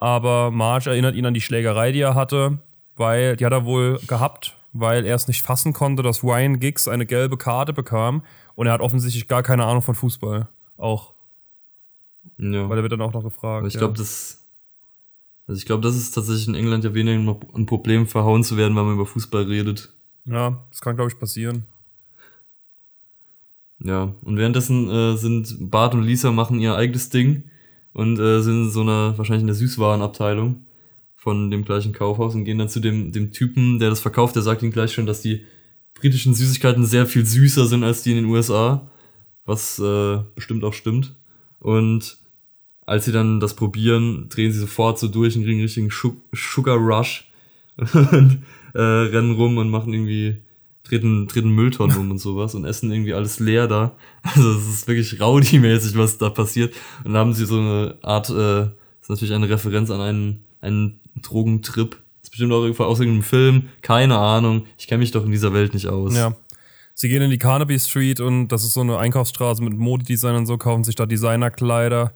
Aber 0.00 0.50
Marge 0.50 0.88
erinnert 0.88 1.14
ihn 1.14 1.26
an 1.26 1.34
die 1.34 1.42
Schlägerei, 1.42 1.92
die 1.92 2.00
er 2.00 2.14
hatte, 2.14 2.58
weil 2.96 3.36
die 3.36 3.44
hat 3.44 3.52
er 3.52 3.66
wohl 3.66 4.00
gehabt, 4.06 4.56
weil 4.72 5.04
er 5.04 5.14
es 5.14 5.28
nicht 5.28 5.42
fassen 5.42 5.74
konnte, 5.74 6.02
dass 6.02 6.24
Ryan 6.24 6.58
Giggs 6.58 6.88
eine 6.88 7.04
gelbe 7.04 7.36
Karte 7.36 7.74
bekam 7.74 8.24
und 8.54 8.66
er 8.66 8.72
hat 8.72 8.80
offensichtlich 8.80 9.28
gar 9.28 9.42
keine 9.42 9.66
Ahnung 9.66 9.82
von 9.82 9.94
Fußball. 9.94 10.48
Auch. 10.78 11.12
Ja. 12.38 12.66
Weil 12.68 12.78
er 12.78 12.82
wird 12.82 12.92
dann 12.92 13.02
auch 13.02 13.12
noch 13.12 13.22
gefragt. 13.22 13.66
Ich 13.66 13.76
glaube, 13.76 13.98
das. 13.98 14.42
Also 15.46 15.58
ich 15.58 15.66
glaube, 15.66 15.82
das 15.82 15.96
ist 15.96 16.12
tatsächlich 16.12 16.48
in 16.48 16.54
England 16.54 16.84
ja 16.84 16.94
weniger 16.94 17.36
ein 17.54 17.66
Problem, 17.66 18.06
verhauen 18.06 18.42
zu 18.42 18.56
werden, 18.56 18.74
weil 18.76 18.84
man 18.84 18.94
über 18.94 19.06
Fußball 19.06 19.42
redet. 19.42 19.92
Ja, 20.24 20.64
das 20.70 20.80
kann, 20.80 20.96
glaube 20.96 21.10
ich, 21.10 21.18
passieren. 21.18 21.66
Ja, 23.80 24.14
und 24.22 24.36
währenddessen 24.38 24.88
äh, 24.88 25.16
sind 25.16 25.70
Bart 25.70 25.94
und 25.94 26.04
Lisa 26.04 26.30
machen 26.30 26.60
ihr 26.60 26.74
eigenes 26.74 27.10
Ding 27.10 27.49
und 27.92 28.18
äh, 28.18 28.40
sind 28.40 28.64
in 28.64 28.70
so 28.70 28.82
einer, 28.82 29.16
wahrscheinlich 29.18 29.42
in 29.42 29.48
der 29.48 29.56
Süßwarenabteilung 29.56 30.66
von 31.14 31.50
dem 31.50 31.64
gleichen 31.64 31.92
Kaufhaus 31.92 32.34
und 32.34 32.44
gehen 32.44 32.58
dann 32.58 32.68
zu 32.68 32.80
dem, 32.80 33.12
dem 33.12 33.32
Typen, 33.32 33.78
der 33.78 33.90
das 33.90 34.00
verkauft, 34.00 34.36
der 34.36 34.42
sagt 34.42 34.62
ihnen 34.62 34.72
gleich 34.72 34.92
schon, 34.92 35.06
dass 35.06 35.20
die 35.20 35.44
britischen 35.94 36.34
Süßigkeiten 36.34 36.86
sehr 36.86 37.06
viel 37.06 37.26
süßer 37.26 37.66
sind 37.66 37.84
als 37.84 38.02
die 38.02 38.12
in 38.12 38.16
den 38.16 38.24
USA, 38.26 38.90
was 39.44 39.78
äh, 39.78 40.18
bestimmt 40.34 40.64
auch 40.64 40.72
stimmt. 40.72 41.14
Und 41.58 42.18
als 42.86 43.04
sie 43.04 43.12
dann 43.12 43.38
das 43.38 43.54
probieren, 43.54 44.28
drehen 44.30 44.52
sie 44.52 44.60
sofort 44.60 44.98
so 44.98 45.08
durch 45.08 45.36
und 45.36 45.42
kriegen 45.42 45.58
einen 45.58 45.64
richtigen 45.64 45.90
Sugar 46.32 46.76
Rush 46.76 47.30
und 47.76 48.42
äh, 48.74 48.80
rennen 48.80 49.34
rum 49.34 49.58
und 49.58 49.68
machen 49.68 49.92
irgendwie 49.92 50.42
treten, 50.90 51.28
treten 51.28 51.50
Mülltonnen 51.50 51.96
um 51.96 52.10
und 52.10 52.18
sowas 52.18 52.54
und 52.54 52.64
essen 52.64 52.90
irgendwie 52.90 53.14
alles 53.14 53.38
leer 53.38 53.68
da. 53.68 53.92
Also 54.22 54.50
es 54.52 54.68
ist 54.68 54.88
wirklich 54.88 55.20
rowdy-mäßig, 55.20 55.96
was 55.96 56.18
da 56.18 56.30
passiert. 56.30 56.74
Und 57.04 57.12
dann 57.12 57.20
haben 57.20 57.32
sie 57.32 57.46
so 57.46 57.58
eine 57.58 57.96
Art, 58.02 58.28
äh, 58.28 58.64
ist 59.00 59.08
natürlich 59.08 59.32
eine 59.32 59.48
Referenz 59.48 59.90
an 59.90 60.00
einen, 60.00 60.44
einen 60.60 61.00
Drogentrip. 61.22 61.92
Das 61.92 62.24
ist 62.24 62.30
bestimmt 62.30 62.52
auch 62.52 62.86
aus 62.86 63.00
irgendeinem 63.00 63.22
Film. 63.22 63.68
Keine 63.82 64.18
Ahnung. 64.18 64.66
Ich 64.78 64.88
kenne 64.88 65.00
mich 65.00 65.12
doch 65.12 65.24
in 65.24 65.30
dieser 65.30 65.52
Welt 65.52 65.74
nicht 65.74 65.86
aus. 65.86 66.14
Ja. 66.14 66.36
Sie 66.94 67.08
gehen 67.08 67.22
in 67.22 67.30
die 67.30 67.38
Carnaby 67.38 67.78
Street 67.78 68.20
und 68.20 68.48
das 68.48 68.64
ist 68.64 68.74
so 68.74 68.80
eine 68.80 68.98
Einkaufsstraße 68.98 69.62
mit 69.62 69.72
Modedesign 69.72 70.34
und 70.34 70.46
so, 70.46 70.58
kaufen 70.58 70.84
sich 70.84 70.96
da 70.96 71.06
Designerkleider 71.06 72.12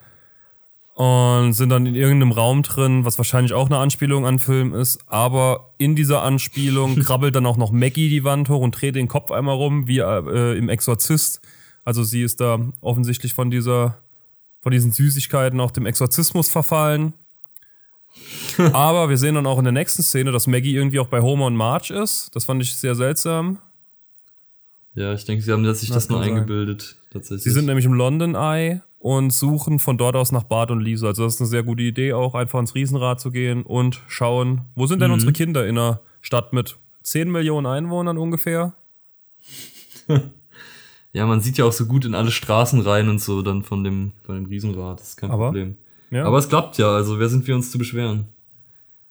und 0.95 1.55
sind 1.55 1.71
dann 1.71 1.87
in 1.87 1.97
irgendeinem 1.97 2.31
Raum 2.31 2.63
drin, 2.63 3.05
was 3.05 3.19
wahrscheinlich 3.19 3.53
auch 3.53 3.67
eine 3.67 3.79
Anspielung 3.79 4.27
an 4.27 4.39
Film 4.39 4.73
ist. 4.73 5.01
Aber 5.07 5.75
in 5.77 5.97
dieser 5.97 6.23
Anspielung 6.23 6.97
krabbelt 7.01 7.35
dann 7.35 7.47
auch 7.47 7.57
noch 7.57 7.73
Maggie 7.73 8.09
die 8.09 8.23
Wand 8.23 8.49
hoch 8.49 8.61
und 8.61 8.81
dreht 8.81 8.95
den 8.95 9.09
Kopf 9.09 9.33
einmal 9.33 9.57
rum, 9.57 9.89
wie 9.89 9.99
äh, 9.99 10.57
im 10.57 10.69
Exorzist. 10.69 11.41
Also 11.85 12.05
sie 12.05 12.23
ist 12.23 12.41
da 12.41 12.61
offensichtlich 12.81 13.35
von 13.35 13.51
dieser, 13.51 13.99
von 14.61 14.71
diesen 14.71 14.93
Süßigkeiten 14.93 15.61
auch 15.61 15.73
dem 15.73 15.85
Exorzismus 15.85 16.49
verfallen. 16.49 17.13
Aber 18.73 19.09
wir 19.09 19.19
sehen 19.19 19.35
dann 19.35 19.47
auch 19.47 19.59
in 19.59 19.65
der 19.65 19.73
nächsten 19.73 20.05
Szene, 20.05 20.31
dass 20.31 20.47
Maggie 20.47 20.77
irgendwie 20.77 21.01
auch 21.01 21.09
bei 21.09 21.21
Homer 21.21 21.47
und 21.47 21.57
Marge 21.57 21.93
ist. 21.93 22.31
Das 22.35 22.45
fand 22.45 22.63
ich 22.63 22.77
sehr 22.77 22.95
seltsam. 22.95 23.59
Ja, 24.95 25.13
ich 25.13 25.25
denke, 25.25 25.43
sie 25.43 25.51
haben 25.51 25.65
sich 25.75 25.89
das, 25.89 26.05
das 26.05 26.09
nur 26.09 26.21
eingebildet, 26.21 26.95
tatsächlich. 27.13 27.43
Sie 27.43 27.51
sind 27.51 27.67
nämlich 27.67 27.85
im 27.85 27.95
London 27.95 28.37
Eye 28.37 28.81
und 29.05 29.35
suchen 29.35 29.81
von 29.81 29.99
dort 29.99 30.17
aus 30.17 30.33
nach 30.33 30.45
Bart 30.45 30.71
und 30.71 30.81
Lisa. 30.81 31.09
Also 31.09 31.25
das 31.25 31.35
ist 31.35 31.41
eine 31.43 31.49
sehr 31.49 31.63
gute 31.63 31.83
Idee, 31.83 32.15
auch 32.15 32.35
einfach 32.35 32.59
ins 32.59 32.75
Riesenrad 32.75 33.21
zu 33.21 33.31
gehen 33.31 33.63
und 33.63 34.01
schauen, 34.09 34.63
wo 34.75 34.87
sind 34.87 35.01
denn 35.01 35.09
mhm. 35.09 35.15
unsere 35.15 35.35
Kinder 35.35 35.67
in 35.67 35.77
einer 35.77 36.01
Stadt 36.23 36.55
mit 36.55 36.79
10 37.03 37.31
Millionen 37.31 37.67
Einwohnern 37.67 38.17
ungefähr? 38.17 38.73
ja, 41.13 41.27
man 41.27 41.43
sieht 41.43 41.59
ja 41.59 41.67
auch 41.67 41.73
so 41.73 41.85
gut 41.85 42.07
in 42.07 42.15
alle 42.15 42.31
Straßen 42.31 42.81
rein 42.81 43.11
und 43.11 43.21
so 43.21 43.43
dann 43.43 43.63
von 43.63 43.85
dem, 43.85 44.13
von 44.23 44.37
dem 44.37 44.47
Riesenrad. 44.47 45.01
Das 45.01 45.09
ist 45.09 45.17
kein 45.17 45.31
Aber 45.31 45.49
Problem. 45.49 45.77
Ja. 46.11 46.25
Aber 46.25 46.39
es 46.39 46.49
klappt 46.49 46.79
ja, 46.79 46.89
also 46.89 47.19
wer 47.19 47.29
sind 47.29 47.47
wir 47.47 47.55
uns 47.55 47.71
zu 47.71 47.77
beschweren? 47.77 48.29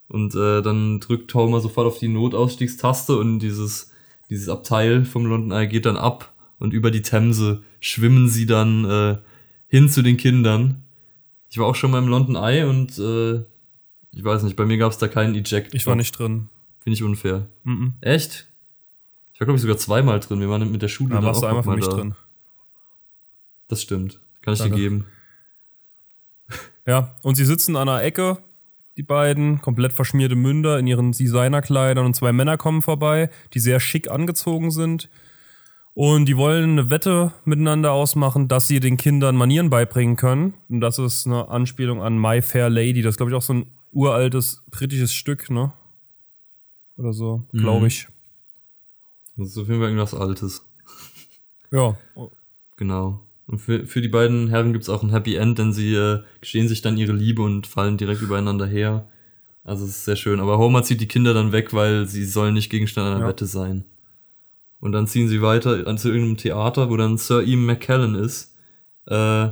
Und 0.08 0.34
äh, 0.34 0.64
dann 0.64 1.02
drückt 1.02 1.32
Homer 1.36 1.60
sofort 1.60 1.86
auf 1.86 2.00
die 2.00 2.08
Notausstiegstaste 2.08 3.16
und 3.16 3.38
dieses, 3.38 3.92
dieses 4.32 4.50
Abteil 4.50 5.06
vom 5.06 5.28
London 5.28 5.52
Eye 5.52 5.68
geht 5.68 5.86
dann 5.86 5.98
ab 5.98 6.34
und 6.58 6.74
über 6.74 6.90
die 6.90 7.04
Themse 7.04 7.62
schwimmen 7.80 8.28
sie 8.28 8.48
dann 8.48 8.86
äh, 8.86 9.18
hin 9.74 9.90
zu 9.90 10.04
den 10.04 10.18
Kindern. 10.18 10.84
Ich 11.50 11.58
war 11.58 11.66
auch 11.66 11.74
schon 11.74 11.90
mal 11.90 11.98
im 11.98 12.08
London 12.08 12.36
Eye 12.36 12.64
und 12.64 12.96
äh, 13.00 13.38
ich 14.12 14.24
weiß 14.24 14.44
nicht, 14.44 14.56
bei 14.56 14.66
mir 14.66 14.78
gab 14.78 14.92
es 14.92 15.00
da 15.00 15.08
keinen 15.08 15.34
Eject. 15.34 15.74
Ich 15.74 15.88
war 15.88 15.96
nicht 15.96 16.12
drin. 16.12 16.50
Finde 16.82 16.94
ich 16.94 17.02
unfair. 17.02 17.48
Mm 17.64 17.72
-mm. 17.72 17.92
Echt? 18.02 18.46
Ich 19.34 19.40
war, 19.40 19.46
glaube 19.46 19.56
ich, 19.56 19.64
sogar 19.64 19.78
zweimal 19.78 20.20
drin. 20.20 20.40
Wir 20.40 20.48
waren 20.48 20.72
mit 20.72 20.84
der 20.84 20.90
Schule 20.90 21.10
da 21.10 21.16
dann 21.16 21.26
warst 21.26 21.40
auch 21.40 21.42
du 21.42 21.48
einmal 21.48 21.64
für 21.64 21.76
mich 21.76 21.88
da. 21.88 21.96
drin. 21.96 22.14
Das 23.68 23.82
stimmt. 23.82 24.20
Kann 24.42 24.54
ich 24.54 24.60
Danke. 24.60 24.76
dir 24.76 24.82
geben. 24.82 25.06
Ja, 26.86 27.16
und 27.24 27.34
sie 27.34 27.46
sitzen 27.46 27.76
an 27.76 27.90
einer 27.90 28.04
Ecke 28.04 28.44
die 28.96 29.04
beiden, 29.04 29.60
komplett 29.60 29.94
verschmierte 29.94 30.36
Münder 30.36 30.78
in 30.78 30.86
ihren 30.86 31.14
Designerkleidern 31.14 32.06
und 32.06 32.16
zwei 32.16 32.32
Männer 32.32 32.58
kommen 32.58 32.84
vorbei, 32.84 33.32
die 33.56 33.60
sehr 33.60 33.80
schick 33.80 34.12
angezogen 34.12 34.70
sind. 34.70 35.10
Und 35.96 36.26
die 36.26 36.38
wollen 36.38 36.72
eine 36.72 36.90
Wette 36.90 37.34
miteinander 37.46 37.92
ausmachen, 37.92 38.48
dass 38.48 38.68
sie 38.68 38.80
den 38.80 38.98
Kindern 38.98 39.36
Manieren 39.36 39.70
beibringen 39.70 40.16
können. 40.16 40.56
Und 40.70 40.82
das 40.82 40.98
ist 40.98 41.28
eine 41.28 41.50
Anspielung 41.50 42.02
an 42.02 42.18
My 42.20 42.42
Fair 42.42 42.70
Lady. 42.70 43.02
Das 43.04 43.12
ist, 43.12 43.18
glaube 43.18 43.32
ich, 43.32 43.36
auch 43.38 43.44
so 43.44 43.54
ein 43.54 43.66
uraltes 43.92 44.64
britisches 44.72 45.14
Stück, 45.14 45.52
ne? 45.52 45.72
Oder 46.98 47.14
so, 47.14 47.44
glaube 47.52 47.82
Mhm. 47.82 47.86
ich. 47.88 48.08
Das 49.38 49.50
ist 49.50 49.58
auf 49.58 49.68
jeden 49.68 49.80
Fall 49.80 49.90
irgendwas 49.90 50.14
Altes. 50.16 50.66
Ja. 51.72 51.96
Genau. 52.78 53.22
Und 53.46 53.60
für, 53.60 53.86
für 53.86 54.02
die 54.02 54.08
beiden 54.08 54.48
Herren 54.50 54.74
gibt's 54.74 54.90
auch 54.90 55.04
ein 55.04 55.10
Happy 55.12 55.36
End, 55.36 55.60
denn 55.60 55.74
sie 55.74 55.94
äh, 55.94 56.24
gestehen 56.40 56.68
sich 56.68 56.82
dann 56.82 56.98
ihre 56.98 57.14
Liebe 57.14 57.42
und 57.44 57.68
fallen 57.68 57.98
direkt 57.98 58.22
übereinander 58.22 58.66
her. 58.66 59.08
Also 59.64 59.86
es 59.86 59.92
ist 59.92 60.06
sehr 60.06 60.16
schön. 60.16 60.40
Aber 60.40 60.58
Homer 60.58 60.84
zieht 60.84 61.02
die 61.02 61.08
Kinder 61.08 61.34
dann 61.34 61.52
weg, 61.52 61.74
weil 61.74 62.06
sie 62.08 62.26
sollen 62.26 62.54
nicht 62.54 62.70
Gegenstand 62.70 63.08
einer 63.10 63.22
Ja. 63.22 63.28
Wette 63.28 63.46
sein. 63.46 63.86
Und 64.84 64.92
dann 64.92 65.08
ziehen 65.08 65.30
sie 65.30 65.42
weiter 65.42 65.88
an 65.88 65.98
zu 65.98 66.10
irgendeinem 66.10 66.36
Theater, 66.36 66.90
wo 66.90 66.98
dann 66.98 67.18
Sir 67.18 67.42
Ian 67.42 67.66
McKellen 67.66 68.16
ist, 68.16 68.54
äh, 69.06 69.48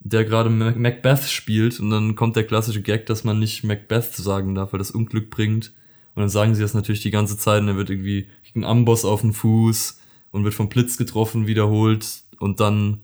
der 0.00 0.24
gerade 0.24 0.50
Mac- 0.50 0.76
Macbeth 0.76 1.22
spielt. 1.30 1.78
Und 1.78 1.90
dann 1.90 2.16
kommt 2.16 2.34
der 2.34 2.44
klassische 2.44 2.82
Gag, 2.82 3.06
dass 3.06 3.22
man 3.22 3.38
nicht 3.38 3.62
Macbeth 3.62 4.12
sagen 4.16 4.56
darf, 4.56 4.72
weil 4.72 4.78
das 4.78 4.90
Unglück 4.90 5.30
bringt. 5.30 5.72
Und 6.16 6.22
dann 6.22 6.28
sagen 6.28 6.56
sie 6.56 6.60
das 6.62 6.74
natürlich 6.74 7.02
die 7.02 7.12
ganze 7.12 7.38
Zeit 7.38 7.62
und 7.62 7.68
er 7.68 7.76
wird 7.76 7.88
irgendwie 7.88 8.26
kriegt 8.42 8.56
einen 8.56 8.64
Amboss 8.64 9.04
auf 9.04 9.20
den 9.20 9.32
Fuß 9.32 10.00
und 10.32 10.42
wird 10.42 10.54
vom 10.54 10.68
Blitz 10.68 10.96
getroffen, 10.96 11.46
wiederholt. 11.46 12.24
Und 12.40 12.58
dann, 12.58 13.02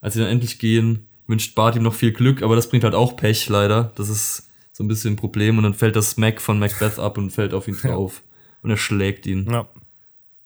als 0.00 0.14
sie 0.14 0.20
dann 0.20 0.28
endlich 0.28 0.60
gehen, 0.60 1.08
wünscht 1.26 1.56
Bart 1.56 1.74
ihm 1.74 1.82
noch 1.82 1.94
viel 1.94 2.12
Glück, 2.12 2.42
aber 2.42 2.54
das 2.54 2.68
bringt 2.68 2.84
halt 2.84 2.94
auch 2.94 3.16
Pech, 3.16 3.48
leider. 3.48 3.90
Das 3.96 4.08
ist 4.08 4.48
so 4.70 4.84
ein 4.84 4.88
bisschen 4.88 5.14
ein 5.14 5.16
Problem. 5.16 5.58
Und 5.58 5.64
dann 5.64 5.74
fällt 5.74 5.96
das 5.96 6.16
Mac 6.16 6.40
von 6.40 6.60
Macbeth 6.60 7.00
ab 7.00 7.18
und 7.18 7.30
fällt 7.30 7.54
auf 7.54 7.66
ihn 7.66 7.76
drauf. 7.76 8.22
Und 8.62 8.70
er 8.70 8.76
schlägt 8.76 9.26
ihn. 9.26 9.50
ja. 9.50 9.68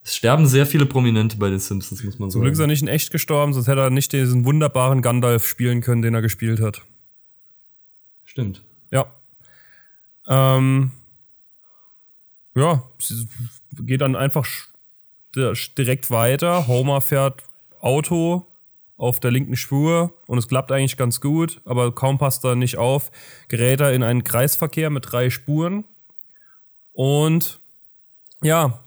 Es 0.03 0.17
sterben 0.17 0.47
sehr 0.47 0.67
viele 0.67 0.87
Prominente 0.87 1.37
bei 1.37 1.51
den 1.51 1.59
Simpsons, 1.59 2.03
muss 2.03 2.19
man 2.19 2.31
Zum 2.31 2.41
Glück 2.41 2.53
ist 2.53 2.59
er 2.59 2.63
sagen. 2.63 2.71
nicht 2.71 2.83
in 2.83 2.89
echt 2.89 3.11
gestorben, 3.11 3.53
sonst 3.53 3.69
hätte 3.69 3.81
er 3.81 3.91
nicht 3.91 4.13
diesen 4.13 4.45
wunderbaren 4.45 5.03
Gandalf 5.03 5.47
spielen 5.47 5.83
können, 5.83 6.03
den 6.03 6.15
er 6.15 6.23
gespielt 6.23 6.61
hat. 6.61 6.83
Stimmt. 8.25 8.63
Ja. 8.91 9.13
Ähm, 10.27 10.93
ja, 12.55 12.83
es 12.99 13.27
geht 13.79 14.01
dann 14.01 14.17
einfach 14.17 14.47
direkt 15.35 16.11
weiter. 16.11 16.67
Homer 16.67 17.01
fährt 17.01 17.45
Auto 17.81 18.47
auf 18.97 19.19
der 19.19 19.31
linken 19.31 19.57
Spur 19.57 20.15
und 20.27 20.39
es 20.39 20.49
klappt 20.49 20.73
eigentlich 20.73 20.97
ganz 20.97 21.21
gut, 21.21 21.61
aber 21.65 21.95
kaum 21.95 22.19
passt 22.19 22.45
er 22.45 22.55
nicht 22.55 22.77
auf, 22.77 23.11
gerät 23.49 23.81
er 23.81 23.95
in 23.95 24.03
einen 24.03 24.25
Kreisverkehr 24.25 24.91
mit 24.91 25.11
drei 25.11 25.31
Spuren 25.31 25.85
und 26.93 27.61
ja, 28.43 28.83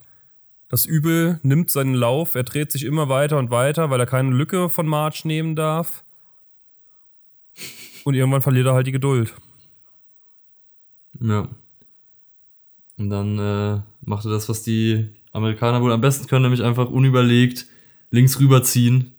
das 0.74 0.88
Übel 0.88 1.40
nimmt 1.44 1.70
seinen 1.70 1.94
Lauf, 1.94 2.34
er 2.34 2.42
dreht 2.42 2.72
sich 2.72 2.84
immer 2.84 3.08
weiter 3.08 3.38
und 3.38 3.52
weiter, 3.52 3.92
weil 3.92 4.00
er 4.00 4.08
keine 4.08 4.32
Lücke 4.32 4.70
von 4.70 4.88
Marge 4.88 5.22
nehmen 5.26 5.56
darf. 5.56 6.04
Und 8.06 8.16
irgendwann 8.16 8.42
verliert 8.42 8.66
er 8.66 8.74
halt 8.74 8.88
die 8.88 8.92
Geduld. 8.92 9.36
Ja. 11.20 11.48
Und 12.98 13.12
dann 13.12 13.38
äh, 13.38 13.82
macht 14.04 14.26
er 14.26 14.32
das, 14.32 14.50
was 14.50 14.64
die 14.64 15.10
Amerikaner 15.32 15.80
wohl 15.80 15.92
am 15.92 16.02
besten 16.02 16.26
können, 16.26 16.42
nämlich 16.42 16.64
einfach 16.64 16.90
unüberlegt 16.90 17.68
links 18.10 18.40
rüberziehen. 18.40 19.12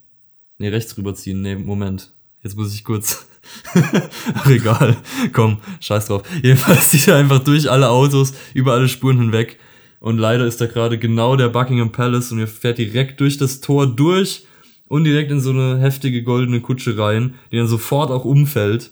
Nee, 0.59 0.71
rechts 0.71 0.99
rüberziehen. 0.99 1.41
Nee, 1.41 1.55
Moment. 1.55 2.11
Jetzt 2.43 2.57
muss 2.57 2.75
ich 2.75 2.83
kurz. 2.83 3.29
Ach, 4.35 4.47
egal. 4.49 4.97
Komm, 5.33 5.59
scheiß 5.79 6.07
drauf. 6.07 6.25
Jedenfalls 6.43 6.91
zieht 6.91 7.07
er 7.07 7.17
einfach 7.17 7.39
durch 7.45 7.71
alle 7.71 7.91
Autos, 7.91 8.35
über 8.55 8.73
alle 8.73 8.89
Spuren 8.89 9.21
hinweg. 9.21 9.61
Und 10.05 10.19
leider 10.19 10.45
ist 10.45 10.61
da 10.61 10.67
gerade 10.67 10.99
genau 10.99 11.35
der 11.35 11.49
Buckingham 11.49 11.91
Palace 11.91 12.31
und 12.31 12.39
er 12.39 12.47
fährt 12.47 12.77
direkt 12.77 13.21
durch 13.21 13.39
das 13.39 13.63
Tor 13.63 13.87
durch 13.87 14.47
und 14.87 15.05
direkt 15.05 15.31
in 15.31 15.41
so 15.41 15.49
eine 15.49 15.79
heftige 15.79 16.23
goldene 16.23 16.61
Kutsche 16.61 16.99
rein, 16.99 17.37
die 17.51 17.57
dann 17.57 17.67
sofort 17.69 18.11
auch 18.11 18.27
umfällt. 18.27 18.91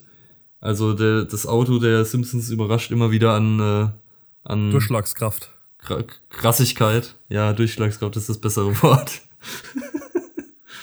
Also 0.59 0.95
der, 0.95 1.25
das 1.25 1.45
Auto 1.47 1.79
der 1.79 2.07
Simpsons 2.07 2.49
überrascht 2.49 2.91
immer 2.93 3.11
wieder 3.11 3.35
an, 3.35 3.61
äh, 3.61 3.89
an 4.45 4.71
Durchschlagskraft. 4.71 5.51
Kra- 5.85 6.07
Krassigkeit. 6.31 7.15
Ja, 7.29 7.53
Durchschlagskraft 7.53 8.17
ist 8.17 8.31
das 8.31 8.41
bessere 8.41 8.71
Wort. 8.83 9.21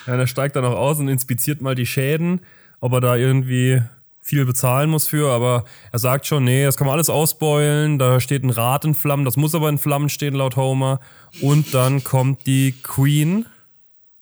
Ja, 0.05 0.13
er 0.15 0.27
steigt 0.27 0.55
dann 0.55 0.65
auch 0.65 0.77
aus 0.77 0.99
und 0.99 1.07
inspiziert 1.07 1.59
mal 1.61 1.73
die 1.73 1.87
Schäden, 1.87 2.41
ob 2.81 2.93
er 2.93 3.01
da 3.01 3.15
irgendwie 3.15 3.81
viel 4.29 4.45
bezahlen 4.45 4.91
muss 4.91 5.07
für, 5.07 5.31
aber 5.31 5.65
er 5.91 5.97
sagt 5.97 6.27
schon, 6.27 6.43
nee, 6.43 6.63
das 6.63 6.77
kann 6.77 6.85
man 6.85 6.93
alles 6.93 7.09
ausbeulen, 7.09 7.97
da 7.97 8.19
steht 8.19 8.43
ein 8.43 8.51
Rad 8.51 8.85
in 8.85 8.93
Flammen, 8.93 9.25
das 9.25 9.37
muss 9.37 9.55
aber 9.55 9.69
in 9.69 9.79
Flammen 9.79 10.07
stehen 10.07 10.35
laut 10.35 10.55
Homer. 10.55 10.99
Und 11.41 11.73
dann 11.73 12.03
kommt 12.03 12.45
die 12.45 12.75
Queen, 12.83 13.47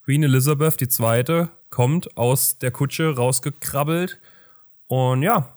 Queen 0.04 0.22
Elizabeth, 0.22 0.80
die 0.80 0.88
zweite, 0.88 1.50
kommt 1.68 2.16
aus 2.16 2.58
der 2.58 2.70
Kutsche 2.70 3.14
rausgekrabbelt 3.14 4.18
und 4.86 5.22
ja, 5.22 5.52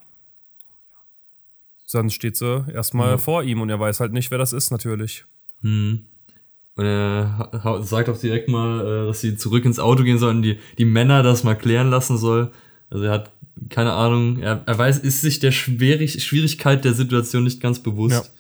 dann 1.94 2.10
steht 2.10 2.36
sie 2.36 2.66
erstmal 2.74 3.18
vor 3.18 3.44
ihm 3.44 3.62
und 3.62 3.70
er 3.70 3.80
weiß 3.80 4.02
halt 4.02 4.12
nicht, 4.12 4.32
wer 4.32 4.38
das 4.38 4.52
ist 4.52 4.70
natürlich. 4.70 5.24
Hm. 5.62 6.06
Und 6.76 6.86
er 6.86 7.80
sagt 7.82 8.10
auch 8.10 8.18
direkt 8.18 8.50
mal, 8.50 8.82
äh, 8.82 9.08
dass 9.08 9.22
sie 9.22 9.38
zurück 9.38 9.64
ins 9.66 9.80
Auto 9.80 10.04
gehen 10.04 10.18
sollen, 10.18 10.42
die, 10.42 10.60
die 10.78 10.86
Männer 10.86 11.24
das 11.24 11.44
mal 11.44 11.56
klären 11.56 11.90
lassen 11.90 12.18
soll. 12.18 12.52
Also 12.90 13.06
er 13.06 13.12
hat 13.12 13.32
keine 13.70 13.94
Ahnung, 13.94 14.40
er, 14.40 14.64
er 14.66 14.78
weiß, 14.78 15.00
ist 15.00 15.22
sich 15.22 15.40
der 15.40 15.52
Schwierig 15.52 16.24
Schwierigkeit 16.24 16.84
der 16.86 16.94
Situation 16.94 17.44
nicht 17.44 17.62
ganz 17.62 17.80
bewusst. 17.80 18.26
Ja. 18.26 18.32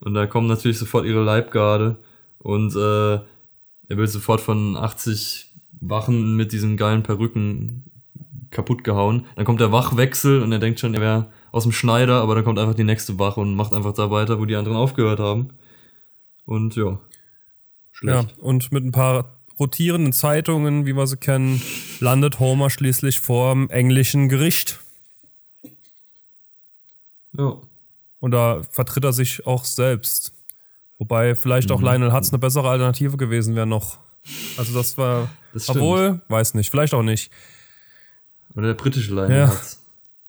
Und 0.00 0.14
da 0.14 0.26
kommen 0.26 0.46
natürlich 0.46 0.78
sofort 0.78 1.06
ihre 1.06 1.22
Leibgarde 1.22 1.96
und 2.38 2.74
äh, 2.74 3.14
er 3.88 3.96
wird 3.96 4.10
sofort 4.10 4.40
von 4.40 4.76
80 4.76 5.54
Wachen 5.80 6.36
mit 6.36 6.52
diesen 6.52 6.76
geilen 6.76 7.02
Perücken 7.02 7.84
kaputt 8.50 8.84
gehauen. 8.84 9.26
Dann 9.36 9.44
kommt 9.44 9.60
der 9.60 9.72
Wachwechsel 9.72 10.42
und 10.42 10.52
er 10.52 10.58
denkt 10.58 10.80
schon, 10.80 10.94
er 10.94 11.00
wäre 11.00 11.32
aus 11.50 11.64
dem 11.64 11.72
Schneider, 11.72 12.20
aber 12.20 12.34
dann 12.34 12.44
kommt 12.44 12.58
einfach 12.58 12.74
die 12.74 12.84
nächste 12.84 13.18
Wache 13.18 13.40
und 13.40 13.54
macht 13.54 13.72
einfach 13.72 13.94
da 13.94 14.10
weiter, 14.10 14.38
wo 14.38 14.44
die 14.44 14.56
anderen 14.56 14.76
aufgehört 14.76 15.20
haben. 15.20 15.50
Und 16.44 16.76
ja. 16.76 16.84
Ja, 18.02 18.22
Schlecht. 18.22 18.38
und 18.38 18.70
mit 18.70 18.84
ein 18.84 18.92
paar 18.92 19.37
rotierenden 19.58 20.12
Zeitungen, 20.12 20.86
wie 20.86 20.94
wir 20.96 21.06
sie 21.06 21.16
kennen, 21.16 21.62
landet 22.00 22.38
Homer 22.38 22.70
schließlich 22.70 23.20
vorm 23.20 23.68
englischen 23.70 24.28
Gericht. 24.28 24.80
Ja. 27.36 27.56
Und 28.20 28.30
da 28.32 28.62
vertritt 28.70 29.04
er 29.04 29.12
sich 29.12 29.46
auch 29.46 29.64
selbst. 29.64 30.32
Wobei 30.98 31.34
vielleicht 31.34 31.68
Mhm. 31.68 31.74
auch 31.76 31.80
Lionel 31.82 32.12
Hutz 32.12 32.30
eine 32.30 32.38
bessere 32.38 32.68
Alternative 32.68 33.16
gewesen 33.16 33.54
wäre 33.54 33.66
noch. 33.66 33.98
Also 34.56 34.74
das 34.74 34.98
war, 34.98 35.28
Das 35.52 35.68
obwohl, 35.68 36.20
weiß 36.28 36.54
nicht, 36.54 36.70
vielleicht 36.70 36.94
auch 36.94 37.02
nicht. 37.02 37.30
Oder 38.56 38.68
der 38.68 38.74
britische 38.74 39.14
Lionel 39.14 39.36
Ja. 39.38 39.48
hat's. 39.48 39.80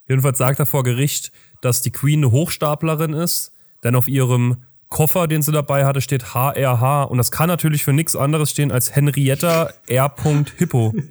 Jedenfalls 0.08 0.38
sagt 0.38 0.60
er 0.60 0.66
vor 0.66 0.84
Gericht, 0.84 1.32
dass 1.62 1.82
die 1.82 1.92
Queen 1.92 2.20
eine 2.20 2.32
Hochstaplerin 2.32 3.14
ist, 3.14 3.52
denn 3.84 3.96
auf 3.96 4.08
ihrem 4.08 4.64
Koffer, 4.90 5.28
den 5.28 5.42
sie 5.42 5.52
dabei 5.52 5.86
hatte, 5.86 6.02
steht 6.02 6.34
HRH 6.34 7.04
und 7.04 7.18
das 7.18 7.32
kann 7.32 7.48
natürlich 7.48 7.84
für 7.84 7.94
nichts 7.94 8.16
anderes 8.16 8.52
stehen 8.52 8.72
als 8.72 8.96
Henrietta 8.96 9.72
R. 9.88 10.14
Hippo. 10.58 10.94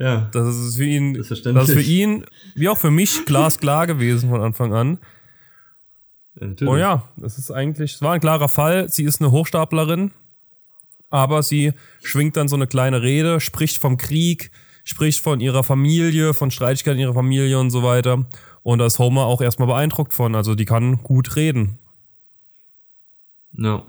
Ja. 0.00 0.28
Das 0.32 0.46
ist 0.54 0.76
für 0.76 0.84
ihn, 0.84 1.14
Das 1.14 1.22
ist 1.22 1.30
das 1.30 1.38
verständlich. 1.40 1.68
ist 1.68 1.74
für 1.74 1.90
ihn, 1.92 2.24
wie 2.54 2.68
auch 2.68 2.78
für 2.78 2.92
mich, 2.92 3.24
glasklar 3.26 3.88
gewesen 3.88 4.30
von 4.30 4.40
Anfang 4.40 4.72
an. 4.72 4.98
ja. 6.40 6.68
Oh 6.68 6.76
ja, 6.76 7.08
das 7.16 7.36
ist 7.36 7.50
eigentlich, 7.50 7.94
es 7.94 8.02
war 8.02 8.12
ein 8.12 8.20
klarer 8.20 8.48
Fall. 8.48 8.88
Sie 8.88 9.02
ist 9.02 9.20
eine 9.20 9.32
Hochstaplerin, 9.32 10.12
aber 11.10 11.42
sie 11.42 11.72
schwingt 12.00 12.36
dann 12.36 12.46
so 12.46 12.54
eine 12.54 12.68
kleine 12.68 13.02
Rede, 13.02 13.40
spricht 13.40 13.78
vom 13.78 13.96
Krieg, 13.96 14.52
spricht 14.84 15.20
von 15.20 15.40
ihrer 15.40 15.64
Familie, 15.64 16.32
von 16.32 16.52
Streitigkeiten 16.52 17.00
ihrer 17.00 17.14
Familie 17.14 17.58
und 17.58 17.70
so 17.70 17.82
weiter. 17.82 18.24
Und 18.62 18.78
da 18.78 18.86
ist 18.86 19.00
Homer 19.00 19.24
auch 19.24 19.40
erstmal 19.40 19.66
beeindruckt 19.66 20.12
von. 20.12 20.36
Also 20.36 20.54
die 20.54 20.64
kann 20.64 21.02
gut 21.02 21.34
reden. 21.34 21.78
Ja. 23.52 23.84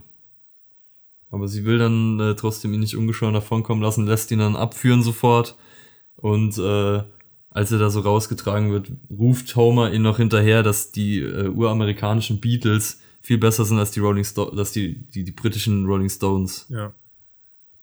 Aber 1.31 1.47
sie 1.47 1.65
will 1.65 1.77
dann 1.77 2.19
äh, 2.19 2.35
trotzdem 2.35 2.73
ihn 2.73 2.79
nicht 2.79 2.95
ungeschoren 2.95 3.33
davonkommen 3.33 3.83
lassen, 3.83 4.05
lässt 4.05 4.31
ihn 4.31 4.39
dann 4.39 4.55
abführen 4.55 5.03
sofort. 5.03 5.55
Und 6.15 6.57
äh, 6.57 7.03
als 7.51 7.71
er 7.71 7.79
da 7.79 7.89
so 7.89 8.01
rausgetragen 8.01 8.71
wird, 8.71 8.91
ruft 9.09 9.55
Homer 9.55 9.91
ihn 9.91 10.01
noch 10.01 10.17
hinterher, 10.17 10.63
dass 10.63 10.91
die 10.91 11.19
äh, 11.19 11.47
uramerikanischen 11.47 12.39
Beatles 12.39 13.01
viel 13.21 13.37
besser 13.37 13.65
sind 13.65 13.77
als 13.79 13.91
die 13.91 13.99
Rolling 13.99 14.23
Stones, 14.23 14.55
dass 14.55 14.71
die, 14.71 15.05
die, 15.07 15.23
die 15.23 15.31
britischen 15.31 15.85
Rolling 15.85 16.09
Stones. 16.09 16.65
Ja. 16.69 16.93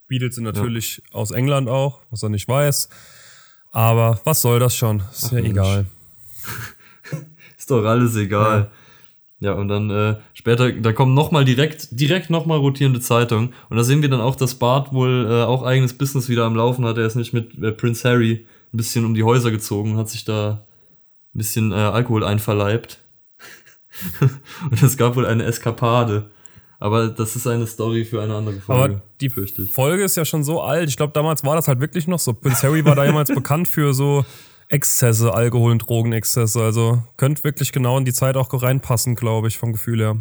Beatles 0.07 0.35
sind 0.35 0.45
natürlich 0.45 1.01
aus 1.11 1.31
England 1.31 1.69
auch, 1.69 2.01
was 2.09 2.23
er 2.23 2.29
nicht 2.29 2.47
weiß. 2.47 2.89
Aber 3.71 4.21
was 4.23 4.41
soll 4.41 4.59
das 4.59 4.75
schon? 4.75 5.03
Ist 5.11 5.25
Ach, 5.25 5.31
ja 5.33 5.41
Mensch. 5.41 5.49
egal. 5.49 5.85
Ist 7.57 7.69
doch 7.69 7.83
alles 7.83 8.15
egal. 8.15 8.71
Ja, 9.39 9.53
und 9.53 9.67
dann 9.67 9.89
äh, 9.91 10.15
später, 10.33 10.71
da 10.71 10.93
kommen 10.93 11.13
nochmal 11.13 11.45
direkt, 11.45 11.99
direkt 11.99 12.31
nochmal 12.31 12.57
rotierende 12.57 12.99
Zeitungen. 12.99 13.53
Und 13.69 13.77
da 13.77 13.83
sehen 13.83 14.01
wir 14.01 14.09
dann 14.09 14.21
auch, 14.21 14.35
dass 14.35 14.55
Bart 14.55 14.93
wohl 14.93 15.27
äh, 15.29 15.43
auch 15.43 15.63
eigenes 15.63 15.95
Business 15.95 16.27
wieder 16.27 16.45
am 16.45 16.55
Laufen 16.55 16.85
hat. 16.85 16.97
Er 16.97 17.05
ist 17.05 17.15
nicht 17.15 17.33
mit 17.33 17.55
äh, 17.61 17.71
Prince 17.71 18.07
Harry 18.07 18.47
ein 18.73 18.77
bisschen 18.77 19.05
um 19.05 19.13
die 19.13 19.23
Häuser 19.23 19.51
gezogen, 19.51 19.97
hat 19.97 20.09
sich 20.09 20.25
da 20.25 20.65
ein 21.35 21.37
bisschen 21.37 21.71
äh, 21.71 21.75
Alkohol 21.75 22.23
einverleibt. 22.23 22.99
und 24.71 24.81
es 24.81 24.97
gab 24.97 25.15
wohl 25.15 25.27
eine 25.27 25.43
Eskapade. 25.43 26.31
Aber 26.79 27.07
das 27.07 27.35
ist 27.35 27.47
eine 27.47 27.65
Story 27.67 28.05
für 28.05 28.21
eine 28.21 28.35
andere 28.35 28.59
Folge. 28.59 28.83
Aber 28.83 29.01
die 29.21 29.29
Folge 29.29 30.03
ist 30.03 30.15
ja 30.15 30.25
schon 30.25 30.43
so 30.43 30.61
alt. 30.61 30.89
Ich 30.89 30.97
glaube, 30.97 31.13
damals 31.13 31.43
war 31.43 31.55
das 31.55 31.67
halt 31.67 31.79
wirklich 31.79 32.07
noch 32.07 32.19
so. 32.19 32.33
Prince 32.33 32.63
Harry 32.63 32.85
war 32.85 32.95
damals 32.95 33.29
bekannt 33.33 33.67
für 33.67 33.93
so 33.93 34.25
Exzesse, 34.69 35.33
Alkohol- 35.33 35.71
und 35.71 35.87
Drogenexzesse. 35.87 36.61
Also 36.61 37.03
könnte 37.17 37.43
wirklich 37.43 37.71
genau 37.71 37.97
in 37.97 38.05
die 38.05 38.13
Zeit 38.13 38.35
auch 38.35 38.49
reinpassen, 38.51 39.15
glaube 39.15 39.47
ich, 39.47 39.57
vom 39.57 39.71
Gefühl 39.71 39.99
her. 39.99 40.17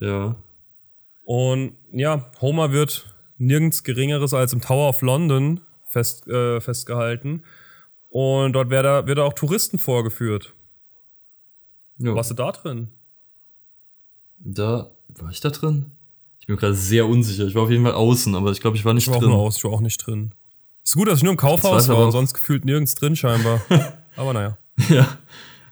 Ja. 0.00 0.36
Und 1.24 1.76
ja, 1.92 2.30
Homer 2.40 2.72
wird 2.72 3.14
nirgends 3.38 3.82
Geringeres 3.82 4.34
als 4.34 4.52
im 4.52 4.60
Tower 4.60 4.88
of 4.88 5.02
London 5.02 5.60
fest, 5.82 6.26
äh, 6.28 6.60
festgehalten. 6.60 7.44
Und 8.08 8.52
dort 8.52 8.70
wird 8.70 8.84
er, 8.84 9.06
wird 9.06 9.18
er 9.18 9.24
auch 9.24 9.32
Touristen 9.32 9.78
vorgeführt. 9.78 10.54
Ja. 11.98 12.14
Warst 12.14 12.30
du 12.30 12.34
da 12.34 12.52
drin? 12.52 12.88
Da 14.38 14.92
war 15.08 15.30
ich 15.30 15.40
da 15.40 15.50
drin? 15.50 15.86
Ich 16.38 16.46
bin 16.46 16.56
gerade 16.56 16.74
sehr 16.74 17.06
unsicher. 17.06 17.46
Ich 17.46 17.54
war 17.54 17.62
auf 17.62 17.70
jeden 17.70 17.84
Fall 17.84 17.94
außen, 17.94 18.34
aber 18.34 18.52
ich 18.52 18.60
glaube, 18.60 18.76
ich 18.76 18.84
war 18.84 18.92
nicht 18.92 19.06
ich 19.06 19.12
war 19.12 19.18
drin. 19.18 19.30
Auch 19.30 19.36
nur 19.36 19.42
aus, 19.44 19.56
ich 19.56 19.64
war 19.64 19.72
auch 19.72 19.80
nicht 19.80 20.06
drin. 20.06 20.34
Ist 20.84 20.94
gut, 20.94 21.08
dass 21.08 21.18
ich 21.18 21.22
nur 21.22 21.32
im 21.32 21.38
Kaufhaus 21.38 21.88
war 21.88 22.04
und 22.04 22.12
sonst 22.12 22.34
gefühlt 22.34 22.64
nirgends 22.64 22.94
drin 22.94 23.16
scheinbar. 23.16 23.62
aber 24.16 24.34
naja. 24.34 24.58
Ja. 24.90 25.18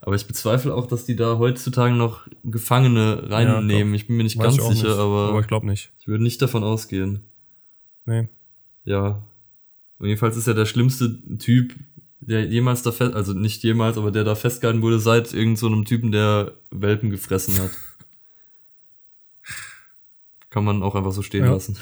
Aber 0.01 0.16
ich 0.16 0.27
bezweifle 0.27 0.75
auch, 0.75 0.87
dass 0.87 1.05
die 1.05 1.14
da 1.14 1.38
heutzutage 1.38 1.94
noch 1.94 2.27
Gefangene 2.42 3.31
reinnehmen. 3.31 3.92
Ja, 3.92 3.96
ich 3.96 4.09
bin 4.09 4.16
mir 4.16 4.25
nicht 4.25 4.40
ganz 4.40 4.57
sicher, 4.57 4.70
nicht, 4.70 4.87
aber, 4.87 5.29
aber 5.29 5.40
ich 5.40 5.46
glaube 5.46 5.66
nicht. 5.66 5.92
Ich 6.01 6.09
würde 6.09 6.25
nicht 6.25 6.42
davon 6.42 6.64
ausgehen. 6.64 7.22
Nee. 8.05 8.29
Ja. 8.85 9.22
Und 9.98 10.09
jedenfalls 10.09 10.37
ist 10.37 10.48
er 10.48 10.55
der 10.55 10.66
schlimmste 10.66 11.20
Typ, 11.38 11.75
der 12.20 12.46
jemals 12.46 12.83
da 12.83 12.90
fest, 12.90 13.14
also 13.14 13.33
nicht 13.33 13.62
jemals, 13.62 13.98
aber 13.98 14.11
der 14.11 14.25
da 14.25 14.35
festgehalten 14.35 14.83
wurde 14.83 14.98
seit 14.98 15.33
irgendeinem 15.33 15.79
so 15.79 15.85
Typen, 15.85 16.11
der 16.11 16.53
Welpen 16.70 17.11
gefressen 17.11 17.61
hat. 17.61 17.70
Kann 20.51 20.64
man 20.64 20.83
auch 20.83 20.96
einfach 20.96 21.12
so 21.12 21.22
stehen 21.22 21.44
ja. 21.44 21.53
lassen. 21.53 21.77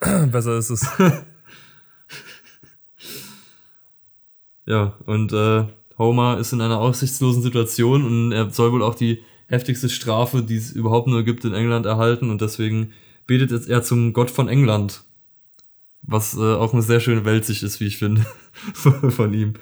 Besser 0.30 0.58
ist 0.58 0.70
es. 0.70 0.86
ja, 4.66 4.96
und 5.06 5.32
äh, 5.32 5.64
Homer 5.98 6.38
ist 6.38 6.52
in 6.52 6.60
einer 6.60 6.80
aussichtslosen 6.80 7.42
Situation 7.42 8.04
und 8.04 8.32
er 8.32 8.50
soll 8.50 8.72
wohl 8.72 8.82
auch 8.82 8.94
die 8.94 9.22
heftigste 9.46 9.88
Strafe, 9.88 10.42
die 10.42 10.56
es 10.56 10.72
überhaupt 10.72 11.08
nur 11.08 11.22
gibt 11.22 11.44
in 11.44 11.54
England, 11.54 11.86
erhalten 11.86 12.30
und 12.30 12.40
deswegen 12.40 12.92
betet 13.26 13.68
er 13.68 13.82
zum 13.82 14.12
Gott 14.12 14.30
von 14.30 14.48
England. 14.48 15.04
Was 16.02 16.36
äh, 16.36 16.40
auch 16.40 16.72
eine 16.72 16.82
sehr 16.82 17.00
schöne 17.00 17.24
Weltsicht 17.24 17.62
ist, 17.62 17.78
wie 17.80 17.86
ich 17.86 17.98
finde, 17.98 18.26
von 18.72 19.34
ihm. 19.34 19.54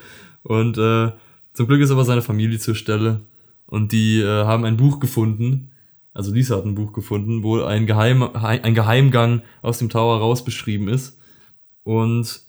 Und 0.43 0.77
äh, 0.77 1.11
zum 1.53 1.67
Glück 1.67 1.81
ist 1.81 1.91
aber 1.91 2.05
seine 2.05 2.21
Familie 2.21 2.57
zur 2.57 2.75
Stelle 2.75 3.21
und 3.65 3.91
die 3.91 4.21
äh, 4.21 4.45
haben 4.45 4.65
ein 4.65 4.77
Buch 4.77 4.99
gefunden, 4.99 5.71
also 6.13 6.33
Lisa 6.33 6.57
hat 6.57 6.65
ein 6.65 6.75
Buch 6.75 6.93
gefunden, 6.93 7.43
wo 7.43 7.61
ein, 7.61 7.85
Geheim, 7.85 8.23
ein 8.23 8.73
Geheimgang 8.73 9.43
aus 9.61 9.77
dem 9.77 9.89
Tower 9.89 10.19
raus 10.19 10.43
beschrieben 10.43 10.89
ist. 10.89 11.17
Und 11.83 12.41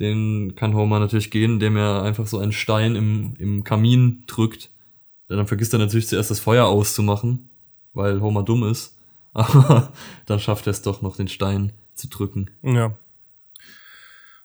den 0.00 0.54
kann 0.54 0.74
Homer 0.74 1.00
natürlich 1.00 1.30
gehen, 1.30 1.54
indem 1.54 1.76
er 1.76 2.02
einfach 2.02 2.26
so 2.26 2.38
einen 2.38 2.52
Stein 2.52 2.94
im, 2.94 3.34
im 3.38 3.64
Kamin 3.64 4.24
drückt. 4.26 4.70
Dann 5.28 5.46
vergisst 5.46 5.72
er 5.72 5.78
natürlich 5.78 6.08
zuerst 6.08 6.30
das 6.30 6.40
Feuer 6.40 6.66
auszumachen, 6.66 7.50
weil 7.92 8.20
Homer 8.20 8.42
dumm 8.42 8.64
ist. 8.64 8.96
Aber 9.34 9.92
dann 10.26 10.40
schafft 10.40 10.66
er 10.66 10.70
es 10.70 10.82
doch 10.82 11.02
noch, 11.02 11.16
den 11.16 11.28
Stein 11.28 11.72
zu 11.94 12.08
drücken. 12.08 12.50
Ja. 12.62 12.96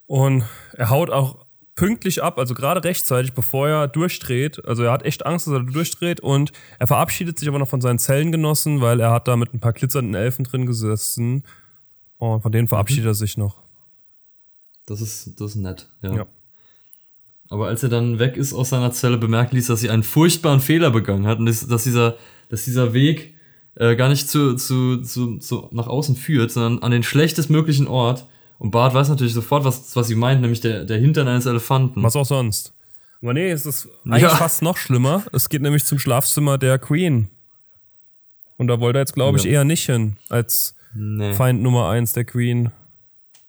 Und 0.05 0.43
er 0.73 0.89
haut 0.89 1.09
auch 1.09 1.45
pünktlich 1.75 2.21
ab, 2.21 2.37
also 2.37 2.53
gerade 2.53 2.83
rechtzeitig, 2.83 3.33
bevor 3.33 3.67
er 3.67 3.87
durchdreht. 3.87 4.63
Also 4.65 4.83
er 4.83 4.91
hat 4.91 5.03
echt 5.03 5.25
Angst, 5.25 5.47
dass 5.47 5.53
er 5.53 5.63
durchdreht 5.63 6.19
und 6.19 6.51
er 6.79 6.87
verabschiedet 6.87 7.39
sich 7.39 7.47
aber 7.47 7.59
noch 7.59 7.67
von 7.67 7.81
seinen 7.81 7.99
Zellengenossen, 7.99 8.81
weil 8.81 8.99
er 8.99 9.11
hat 9.11 9.27
da 9.27 9.35
mit 9.35 9.53
ein 9.53 9.59
paar 9.59 9.73
glitzernden 9.73 10.13
Elfen 10.13 10.45
drin 10.45 10.65
gesessen. 10.65 11.43
Und 12.17 12.41
von 12.41 12.51
denen 12.51 12.67
verabschiedet 12.67 13.05
mhm. 13.05 13.09
er 13.09 13.15
sich 13.15 13.37
noch. 13.37 13.62
Das 14.85 15.01
ist, 15.01 15.39
das 15.39 15.51
ist 15.51 15.55
nett, 15.55 15.89
ja. 16.01 16.15
ja. 16.15 16.25
Aber 17.49 17.67
als 17.67 17.83
er 17.83 17.89
dann 17.89 18.19
weg 18.19 18.35
ist 18.37 18.53
aus 18.53 18.69
seiner 18.69 18.91
Zelle, 18.91 19.17
bemerkt 19.17 19.53
Lisa, 19.53 19.73
dass 19.73 19.81
sie 19.81 19.89
einen 19.89 20.03
furchtbaren 20.03 20.59
Fehler 20.59 20.91
begangen 20.91 21.27
hat 21.27 21.39
und 21.39 21.45
dass, 21.45 21.67
dass 21.67 21.83
dieser, 21.83 22.17
dass 22.49 22.63
dieser 22.65 22.93
Weg 22.93 23.35
äh, 23.75 23.95
gar 23.95 24.09
nicht 24.09 24.29
zu, 24.29 24.55
zu, 24.55 25.01
zu, 25.01 25.37
zu 25.37 25.69
nach 25.71 25.87
außen 25.87 26.15
führt, 26.15 26.51
sondern 26.51 26.83
an 26.83 26.91
den 26.91 27.03
schlechtestmöglichen 27.03 27.87
Ort 27.87 28.25
und 28.59 28.71
Bart 28.71 28.93
weiß 28.93 29.09
natürlich 29.09 29.33
sofort, 29.33 29.65
was, 29.65 29.95
was 29.95 30.07
sie 30.07 30.15
meint, 30.15 30.41
nämlich 30.41 30.61
der, 30.61 30.85
der 30.85 30.97
Hintern 30.97 31.27
eines 31.27 31.45
Elefanten. 31.45 32.01
Was 32.01 32.15
auch 32.15 32.25
sonst. 32.25 32.73
Aber 33.21 33.33
nee, 33.33 33.51
es 33.51 33.65
ist 33.65 33.89
eigentlich 34.05 34.23
ja. 34.23 34.29
fast 34.29 34.61
noch 34.61 34.77
schlimmer. 34.77 35.23
Es 35.31 35.49
geht 35.49 35.61
nämlich 35.61 35.85
zum 35.85 35.99
Schlafzimmer 35.99 36.57
der 36.57 36.79
Queen. 36.79 37.29
Und 38.57 38.67
da 38.67 38.79
wollte 38.79 38.99
er 38.99 39.01
jetzt, 39.01 39.15
glaube 39.15 39.37
ich, 39.37 39.43
ja. 39.43 39.51
eher 39.51 39.63
nicht 39.63 39.85
hin, 39.85 40.17
als 40.29 40.75
nee. 40.93 41.33
Feind 41.33 41.61
Nummer 41.61 41.89
eins 41.89 42.13
der 42.13 42.25
Queen. 42.25 42.71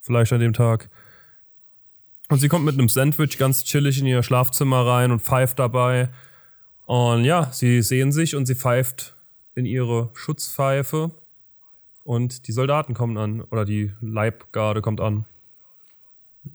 Vielleicht 0.00 0.32
an 0.32 0.40
dem 0.40 0.52
Tag. 0.52 0.90
Und 2.34 2.40
sie 2.40 2.48
kommt 2.48 2.64
mit 2.64 2.74
einem 2.74 2.88
Sandwich 2.88 3.38
ganz 3.38 3.62
chillig 3.62 4.00
in 4.00 4.06
ihr 4.06 4.24
Schlafzimmer 4.24 4.84
rein 4.84 5.12
und 5.12 5.22
pfeift 5.22 5.60
dabei. 5.60 6.08
Und 6.84 7.24
ja, 7.24 7.52
sie 7.52 7.80
sehen 7.80 8.10
sich 8.10 8.34
und 8.34 8.46
sie 8.46 8.56
pfeift 8.56 9.14
in 9.54 9.66
ihre 9.66 10.10
Schutzpfeife 10.14 11.12
und 12.02 12.48
die 12.48 12.52
Soldaten 12.52 12.92
kommen 12.92 13.16
an 13.18 13.40
oder 13.40 13.64
die 13.64 13.92
Leibgarde 14.00 14.82
kommt 14.82 15.00
an. 15.00 15.26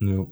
Ja. 0.02 0.26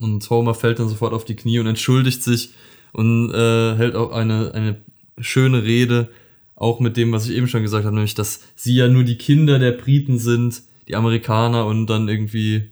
Und 0.00 0.28
Homer 0.28 0.56
fällt 0.56 0.80
dann 0.80 0.88
sofort 0.88 1.12
auf 1.12 1.24
die 1.24 1.36
Knie 1.36 1.60
und 1.60 1.68
entschuldigt 1.68 2.24
sich 2.24 2.52
und 2.90 3.32
äh, 3.32 3.76
hält 3.76 3.94
auch 3.94 4.10
eine, 4.10 4.54
eine 4.54 4.76
schöne 5.18 5.62
Rede, 5.62 6.10
auch 6.56 6.80
mit 6.80 6.96
dem, 6.96 7.12
was 7.12 7.28
ich 7.28 7.36
eben 7.36 7.46
schon 7.46 7.62
gesagt 7.62 7.84
habe, 7.84 7.94
nämlich, 7.94 8.16
dass 8.16 8.40
sie 8.56 8.74
ja 8.74 8.88
nur 8.88 9.04
die 9.04 9.18
Kinder 9.18 9.60
der 9.60 9.70
Briten 9.70 10.18
sind, 10.18 10.64
die 10.88 10.96
Amerikaner 10.96 11.64
und 11.64 11.86
dann 11.86 12.08
irgendwie, 12.08 12.71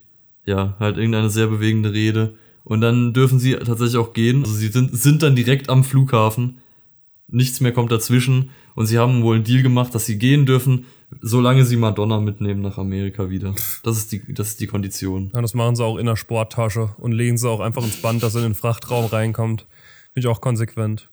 ja, 0.51 0.75
halt 0.81 0.97
irgendeine 0.97 1.31
sehr 1.31 1.47
bewegende 1.47 1.93
Rede. 1.93 2.35
Und 2.65 2.81
dann 2.81 3.15
dürfen 3.15 3.39
sie 3.39 3.55
tatsächlich 3.55 3.97
auch 3.97 4.13
gehen. 4.13 4.43
Also 4.43 4.55
sie 4.55 4.69
sind, 4.69 4.97
sind 4.97 5.23
dann 5.23 5.37
direkt 5.37 5.71
am 5.71 5.85
Flughafen. 5.85 6.59
Nichts 7.29 7.61
mehr 7.61 7.73
kommt 7.73 7.93
dazwischen. 7.93 8.51
Und 8.75 8.87
sie 8.87 8.99
haben 8.99 9.23
wohl 9.23 9.37
einen 9.37 9.45
Deal 9.45 9.63
gemacht, 9.63 9.95
dass 9.95 10.07
sie 10.07 10.19
gehen 10.19 10.45
dürfen, 10.45 10.87
solange 11.21 11.65
sie 11.65 11.77
Madonna 11.77 12.21
mitnehmen 12.21 12.61
nach 12.61 12.79
Amerika 12.79 13.31
wieder. 13.31 13.55
Das 13.83 13.97
ist 13.97 14.13
die, 14.13 14.35
das 14.35 14.49
ist 14.49 14.61
die 14.61 14.67
Kondition. 14.67 15.31
Ja, 15.35 15.41
das 15.41 15.55
machen 15.55 15.77
sie 15.77 15.85
auch 15.85 15.97
in 15.97 16.07
der 16.07 16.17
Sporttasche 16.17 16.95
und 16.99 17.13
legen 17.13 17.39
sie 17.39 17.49
auch 17.49 17.61
einfach 17.61 17.85
ins 17.85 18.03
Band, 18.03 18.23
dass 18.23 18.35
er 18.35 18.43
in 18.43 18.51
den 18.51 18.55
Frachtraum 18.55 19.07
reinkommt. 19.07 19.67
Finde 20.13 20.27
ich 20.27 20.27
auch 20.27 20.41
konsequent. 20.41 21.09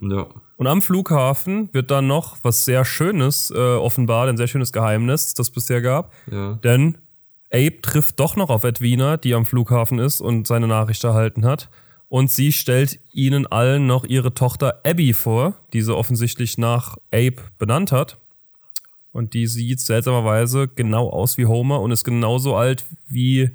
Ja. 0.00 0.26
Und 0.56 0.66
am 0.66 0.82
Flughafen 0.82 1.68
wird 1.72 1.90
dann 1.90 2.06
noch 2.06 2.38
was 2.42 2.64
sehr 2.64 2.84
Schönes 2.84 3.50
äh, 3.50 3.58
offenbar, 3.58 4.28
ein 4.28 4.36
sehr 4.36 4.46
schönes 4.46 4.72
Geheimnis, 4.72 5.34
das 5.34 5.50
bisher 5.50 5.82
gab. 5.82 6.12
Ja. 6.30 6.54
Denn 6.62 6.98
Abe 7.52 7.80
trifft 7.82 8.20
doch 8.20 8.36
noch 8.36 8.50
auf 8.50 8.64
Edwina, 8.64 9.16
die 9.16 9.34
am 9.34 9.44
Flughafen 9.44 9.98
ist 9.98 10.20
und 10.20 10.46
seine 10.46 10.68
Nachricht 10.68 11.02
erhalten 11.04 11.44
hat. 11.44 11.68
Und 12.08 12.30
sie 12.30 12.52
stellt 12.52 12.98
ihnen 13.12 13.46
allen 13.46 13.86
noch 13.86 14.04
ihre 14.04 14.34
Tochter 14.34 14.80
Abby 14.84 15.12
vor, 15.12 15.54
die 15.72 15.82
sie 15.82 15.94
offensichtlich 15.94 16.58
nach 16.58 16.96
Abe 17.12 17.36
benannt 17.58 17.92
hat. 17.92 18.18
Und 19.12 19.34
die 19.34 19.46
sieht 19.46 19.80
seltsamerweise 19.80 20.68
genau 20.68 21.10
aus 21.10 21.38
wie 21.38 21.46
Homer 21.46 21.80
und 21.80 21.90
ist 21.90 22.04
genauso 22.04 22.56
alt 22.56 22.84
wie 23.08 23.50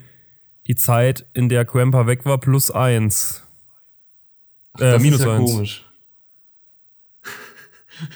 die 0.66 0.74
Zeit, 0.74 1.26
in 1.32 1.48
der 1.48 1.64
Grandpa 1.64 2.06
weg 2.06 2.24
war, 2.24 2.38
plus 2.38 2.70
eins. 2.70 3.42
Ach, 4.74 4.80
äh, 4.80 4.98
minus 4.98 5.20
ist 5.20 5.26
ja 5.26 5.36
eins. 5.36 5.50
komisch. 5.52 5.84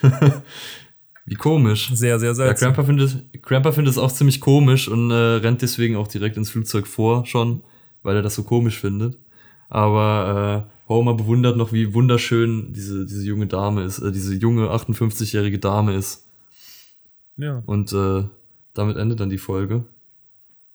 wie 1.30 1.36
komisch. 1.36 1.92
Sehr, 1.94 2.18
sehr 2.18 2.34
seltsam. 2.34 2.70
Ja, 2.70 2.72
Grandpa 2.72 2.82
findet, 2.82 3.42
Grandpa 3.42 3.70
findet 3.70 3.92
es 3.92 3.98
auch 3.98 4.10
ziemlich 4.10 4.40
komisch 4.40 4.88
und 4.88 5.12
äh, 5.12 5.14
rennt 5.14 5.62
deswegen 5.62 5.94
auch 5.94 6.08
direkt 6.08 6.36
ins 6.36 6.50
Flugzeug 6.50 6.88
vor, 6.88 7.24
schon, 7.24 7.62
weil 8.02 8.16
er 8.16 8.22
das 8.22 8.34
so 8.34 8.42
komisch 8.42 8.80
findet. 8.80 9.16
Aber 9.68 10.66
äh, 10.66 10.88
Homer 10.88 11.14
bewundert 11.14 11.56
noch, 11.56 11.72
wie 11.72 11.94
wunderschön 11.94 12.72
diese, 12.72 13.06
diese 13.06 13.24
junge 13.24 13.46
Dame 13.46 13.84
ist, 13.84 14.00
äh, 14.00 14.10
diese 14.10 14.34
junge 14.34 14.70
58-jährige 14.70 15.60
Dame 15.60 15.94
ist. 15.94 16.26
Ja. 17.36 17.62
Und 17.64 17.92
äh, 17.92 18.24
damit 18.74 18.96
endet 18.96 19.20
dann 19.20 19.30
die 19.30 19.38
Folge. 19.38 19.84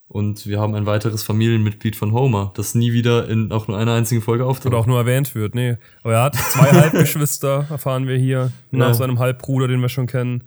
Und 0.07 0.45
wir 0.45 0.59
haben 0.59 0.75
ein 0.75 0.85
weiteres 0.85 1.23
Familienmitglied 1.23 1.95
von 1.95 2.11
Homer, 2.11 2.51
das 2.55 2.75
nie 2.75 2.93
wieder 2.93 3.27
in 3.27 3.51
auch 3.51 3.67
nur 3.67 3.77
einer 3.77 3.93
einzigen 3.93 4.21
Folge 4.21 4.45
auftaucht. 4.45 4.67
Oder 4.67 4.77
auch 4.77 4.85
nur 4.85 4.99
erwähnt 4.99 5.33
wird, 5.33 5.55
nee. 5.55 5.77
Aber 6.03 6.13
er 6.13 6.23
hat 6.23 6.35
zwei 6.35 6.71
Halbgeschwister, 6.71 7.67
erfahren 7.69 8.07
wir 8.07 8.17
hier, 8.17 8.51
nach 8.71 8.89
ja. 8.89 8.93
seinem 8.93 9.19
Halbbruder, 9.19 9.67
den 9.67 9.81
wir 9.81 9.89
schon 9.89 10.05
kennen. 10.05 10.43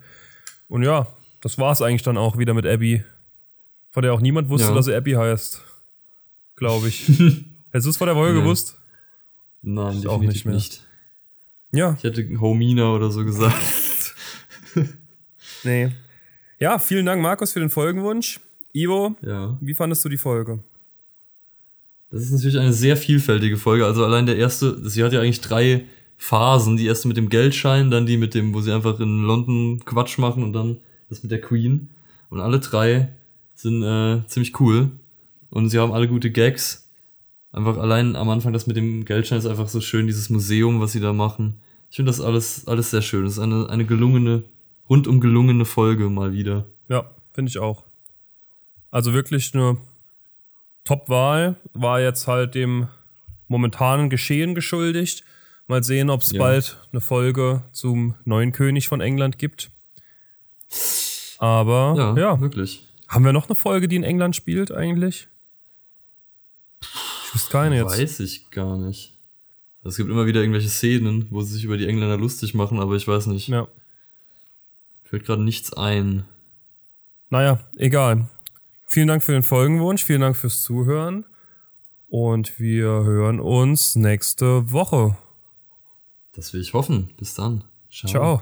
Und 0.69 0.83
ja, 0.83 1.07
das 1.41 1.57
war 1.57 1.71
es 1.71 1.81
eigentlich 1.81 2.03
dann 2.03 2.17
auch 2.17 2.37
wieder 2.37 2.53
mit 2.53 2.65
Abby. 2.65 3.03
Von 3.91 4.03
der 4.03 4.13
auch 4.13 4.21
niemand 4.21 4.49
wusste, 4.49 4.69
ja. 4.69 4.75
dass 4.75 4.87
er 4.87 4.97
Abby 4.97 5.13
heißt. 5.13 5.61
Glaube 6.55 6.87
ich. 6.87 7.07
Hättest 7.71 7.85
du 7.85 7.89
es 7.89 7.97
vor 7.97 8.07
der 8.07 8.15
Folge 8.15 8.37
nee. 8.37 8.43
gewusst? 8.43 8.77
Nein, 9.61 10.07
auch 10.07 10.21
nicht 10.21 10.45
mehr. 10.45 10.55
Nicht. 10.55 10.83
Ja. 11.71 11.95
Ich 11.97 12.03
hätte 12.03 12.25
Homina 12.39 12.93
oder 12.93 13.11
so 13.11 13.25
gesagt. 13.25 13.55
nee. 15.63 15.91
Ja, 16.59 16.79
vielen 16.79 17.05
Dank, 17.05 17.21
Markus, 17.21 17.53
für 17.53 17.59
den 17.59 17.69
Folgenwunsch. 17.69 18.39
Ivo, 18.73 19.15
ja. 19.25 19.57
wie 19.61 19.73
fandest 19.73 20.03
du 20.05 20.09
die 20.09 20.17
Folge? 20.17 20.63
Das 22.11 22.23
ist 22.23 22.31
natürlich 22.31 22.59
eine 22.59 22.73
sehr 22.73 22.97
vielfältige 22.97 23.57
Folge. 23.57 23.85
Also 23.85 24.03
allein 24.03 24.25
der 24.25 24.37
erste, 24.37 24.87
sie 24.89 25.03
hat 25.03 25.13
ja 25.13 25.21
eigentlich 25.21 25.41
drei 25.41 25.85
Phasen. 26.17 26.77
Die 26.77 26.87
erste 26.87 27.07
mit 27.07 27.17
dem 27.17 27.29
Geldschein, 27.29 27.91
dann 27.91 28.05
die 28.05 28.17
mit 28.17 28.33
dem, 28.33 28.53
wo 28.53 28.61
sie 28.61 28.73
einfach 28.73 28.99
in 28.99 29.23
London 29.23 29.83
Quatsch 29.85 30.17
machen 30.17 30.43
und 30.43 30.53
dann 30.53 30.77
das 31.07 31.23
mit 31.23 31.31
der 31.31 31.41
Queen. 31.41 31.89
Und 32.29 32.39
alle 32.39 32.59
drei 32.59 33.09
sind 33.53 33.83
äh, 33.83 34.25
ziemlich 34.27 34.59
cool. 34.59 34.91
Und 35.49 35.69
sie 35.69 35.79
haben 35.79 35.91
alle 35.91 36.07
gute 36.07 36.31
Gags. 36.31 36.89
Einfach 37.51 37.77
allein 37.77 38.15
am 38.15 38.29
Anfang 38.29 38.53
das 38.53 38.67
mit 38.67 38.75
dem 38.75 39.05
Geldschein 39.05 39.39
ist 39.39 39.47
einfach 39.47 39.67
so 39.67 39.81
schön, 39.81 40.07
dieses 40.07 40.29
Museum, 40.29 40.79
was 40.79 40.91
sie 40.91 40.99
da 40.99 41.13
machen. 41.13 41.59
Ich 41.89 41.95
finde 41.95 42.11
das 42.11 42.21
alles, 42.21 42.67
alles 42.67 42.91
sehr 42.91 43.01
schön. 43.01 43.23
Das 43.23 43.33
ist 43.33 43.39
eine, 43.39 43.69
eine 43.69 43.85
gelungene, 43.85 44.43
rundum 44.89 45.19
gelungene 45.19 45.65
Folge 45.65 46.09
mal 46.09 46.33
wieder. 46.33 46.67
Ja, 46.87 47.15
finde 47.33 47.49
ich 47.49 47.57
auch. 47.57 47.88
Also 48.91 49.13
wirklich 49.13 49.53
eine 49.53 49.77
Top-Wahl. 50.83 51.55
War 51.73 52.01
jetzt 52.01 52.27
halt 52.27 52.55
dem 52.55 52.87
momentanen 53.47 54.09
Geschehen 54.09 54.55
geschuldigt. 54.55 55.23
Mal 55.67 55.83
sehen, 55.83 56.09
ob 56.09 56.21
es 56.21 56.31
Ja. 56.31 56.39
bald 56.39 56.79
eine 56.91 57.01
Folge 57.01 57.63
zum 57.71 58.15
neuen 58.25 58.51
König 58.51 58.87
von 58.87 59.01
England 59.01 59.37
gibt. 59.37 59.69
Aber 61.37 61.93
Ja, 61.97 62.17
ja, 62.17 62.41
wirklich. 62.41 62.85
haben 63.07 63.23
wir 63.25 63.33
noch 63.33 63.47
eine 63.47 63.55
Folge, 63.55 63.87
die 63.87 63.95
in 63.95 64.03
England 64.03 64.35
spielt 64.35 64.71
eigentlich? 64.71 65.27
Ich 66.81 67.35
wüsste 67.35 67.51
keine 67.51 67.75
jetzt. 67.77 67.97
Weiß 67.97 68.19
ich 68.21 68.49
gar 68.49 68.77
nicht. 68.77 69.13
Es 69.83 69.95
gibt 69.95 70.09
immer 70.09 70.25
wieder 70.25 70.41
irgendwelche 70.41 70.69
Szenen, 70.69 71.27
wo 71.29 71.41
sie 71.41 71.53
sich 71.53 71.63
über 71.63 71.77
die 71.77 71.87
Engländer 71.87 72.17
lustig 72.17 72.53
machen, 72.53 72.79
aber 72.79 72.95
ich 72.95 73.07
weiß 73.07 73.27
nicht. 73.27 73.47
Ja. 73.47 73.67
Fällt 75.03 75.25
gerade 75.25 75.43
nichts 75.43 75.71
ein. 75.73 76.25
Naja, 77.29 77.59
egal. 77.77 78.27
Vielen 78.91 79.07
Dank 79.07 79.21
für 79.21 79.33
den 79.33 79.43
Folgenwunsch, 79.43 80.03
vielen 80.03 80.21
Dank 80.21 80.35
fürs 80.35 80.63
Zuhören 80.63 81.23
und 82.07 82.59
wir 82.59 82.87
hören 82.87 83.39
uns 83.39 83.95
nächste 83.95 84.71
Woche. 84.71 85.15
Das 86.33 86.53
will 86.53 86.61
ich 86.61 86.73
hoffen. 86.73 87.13
Bis 87.15 87.35
dann. 87.35 87.65
Ciao. 87.91 88.41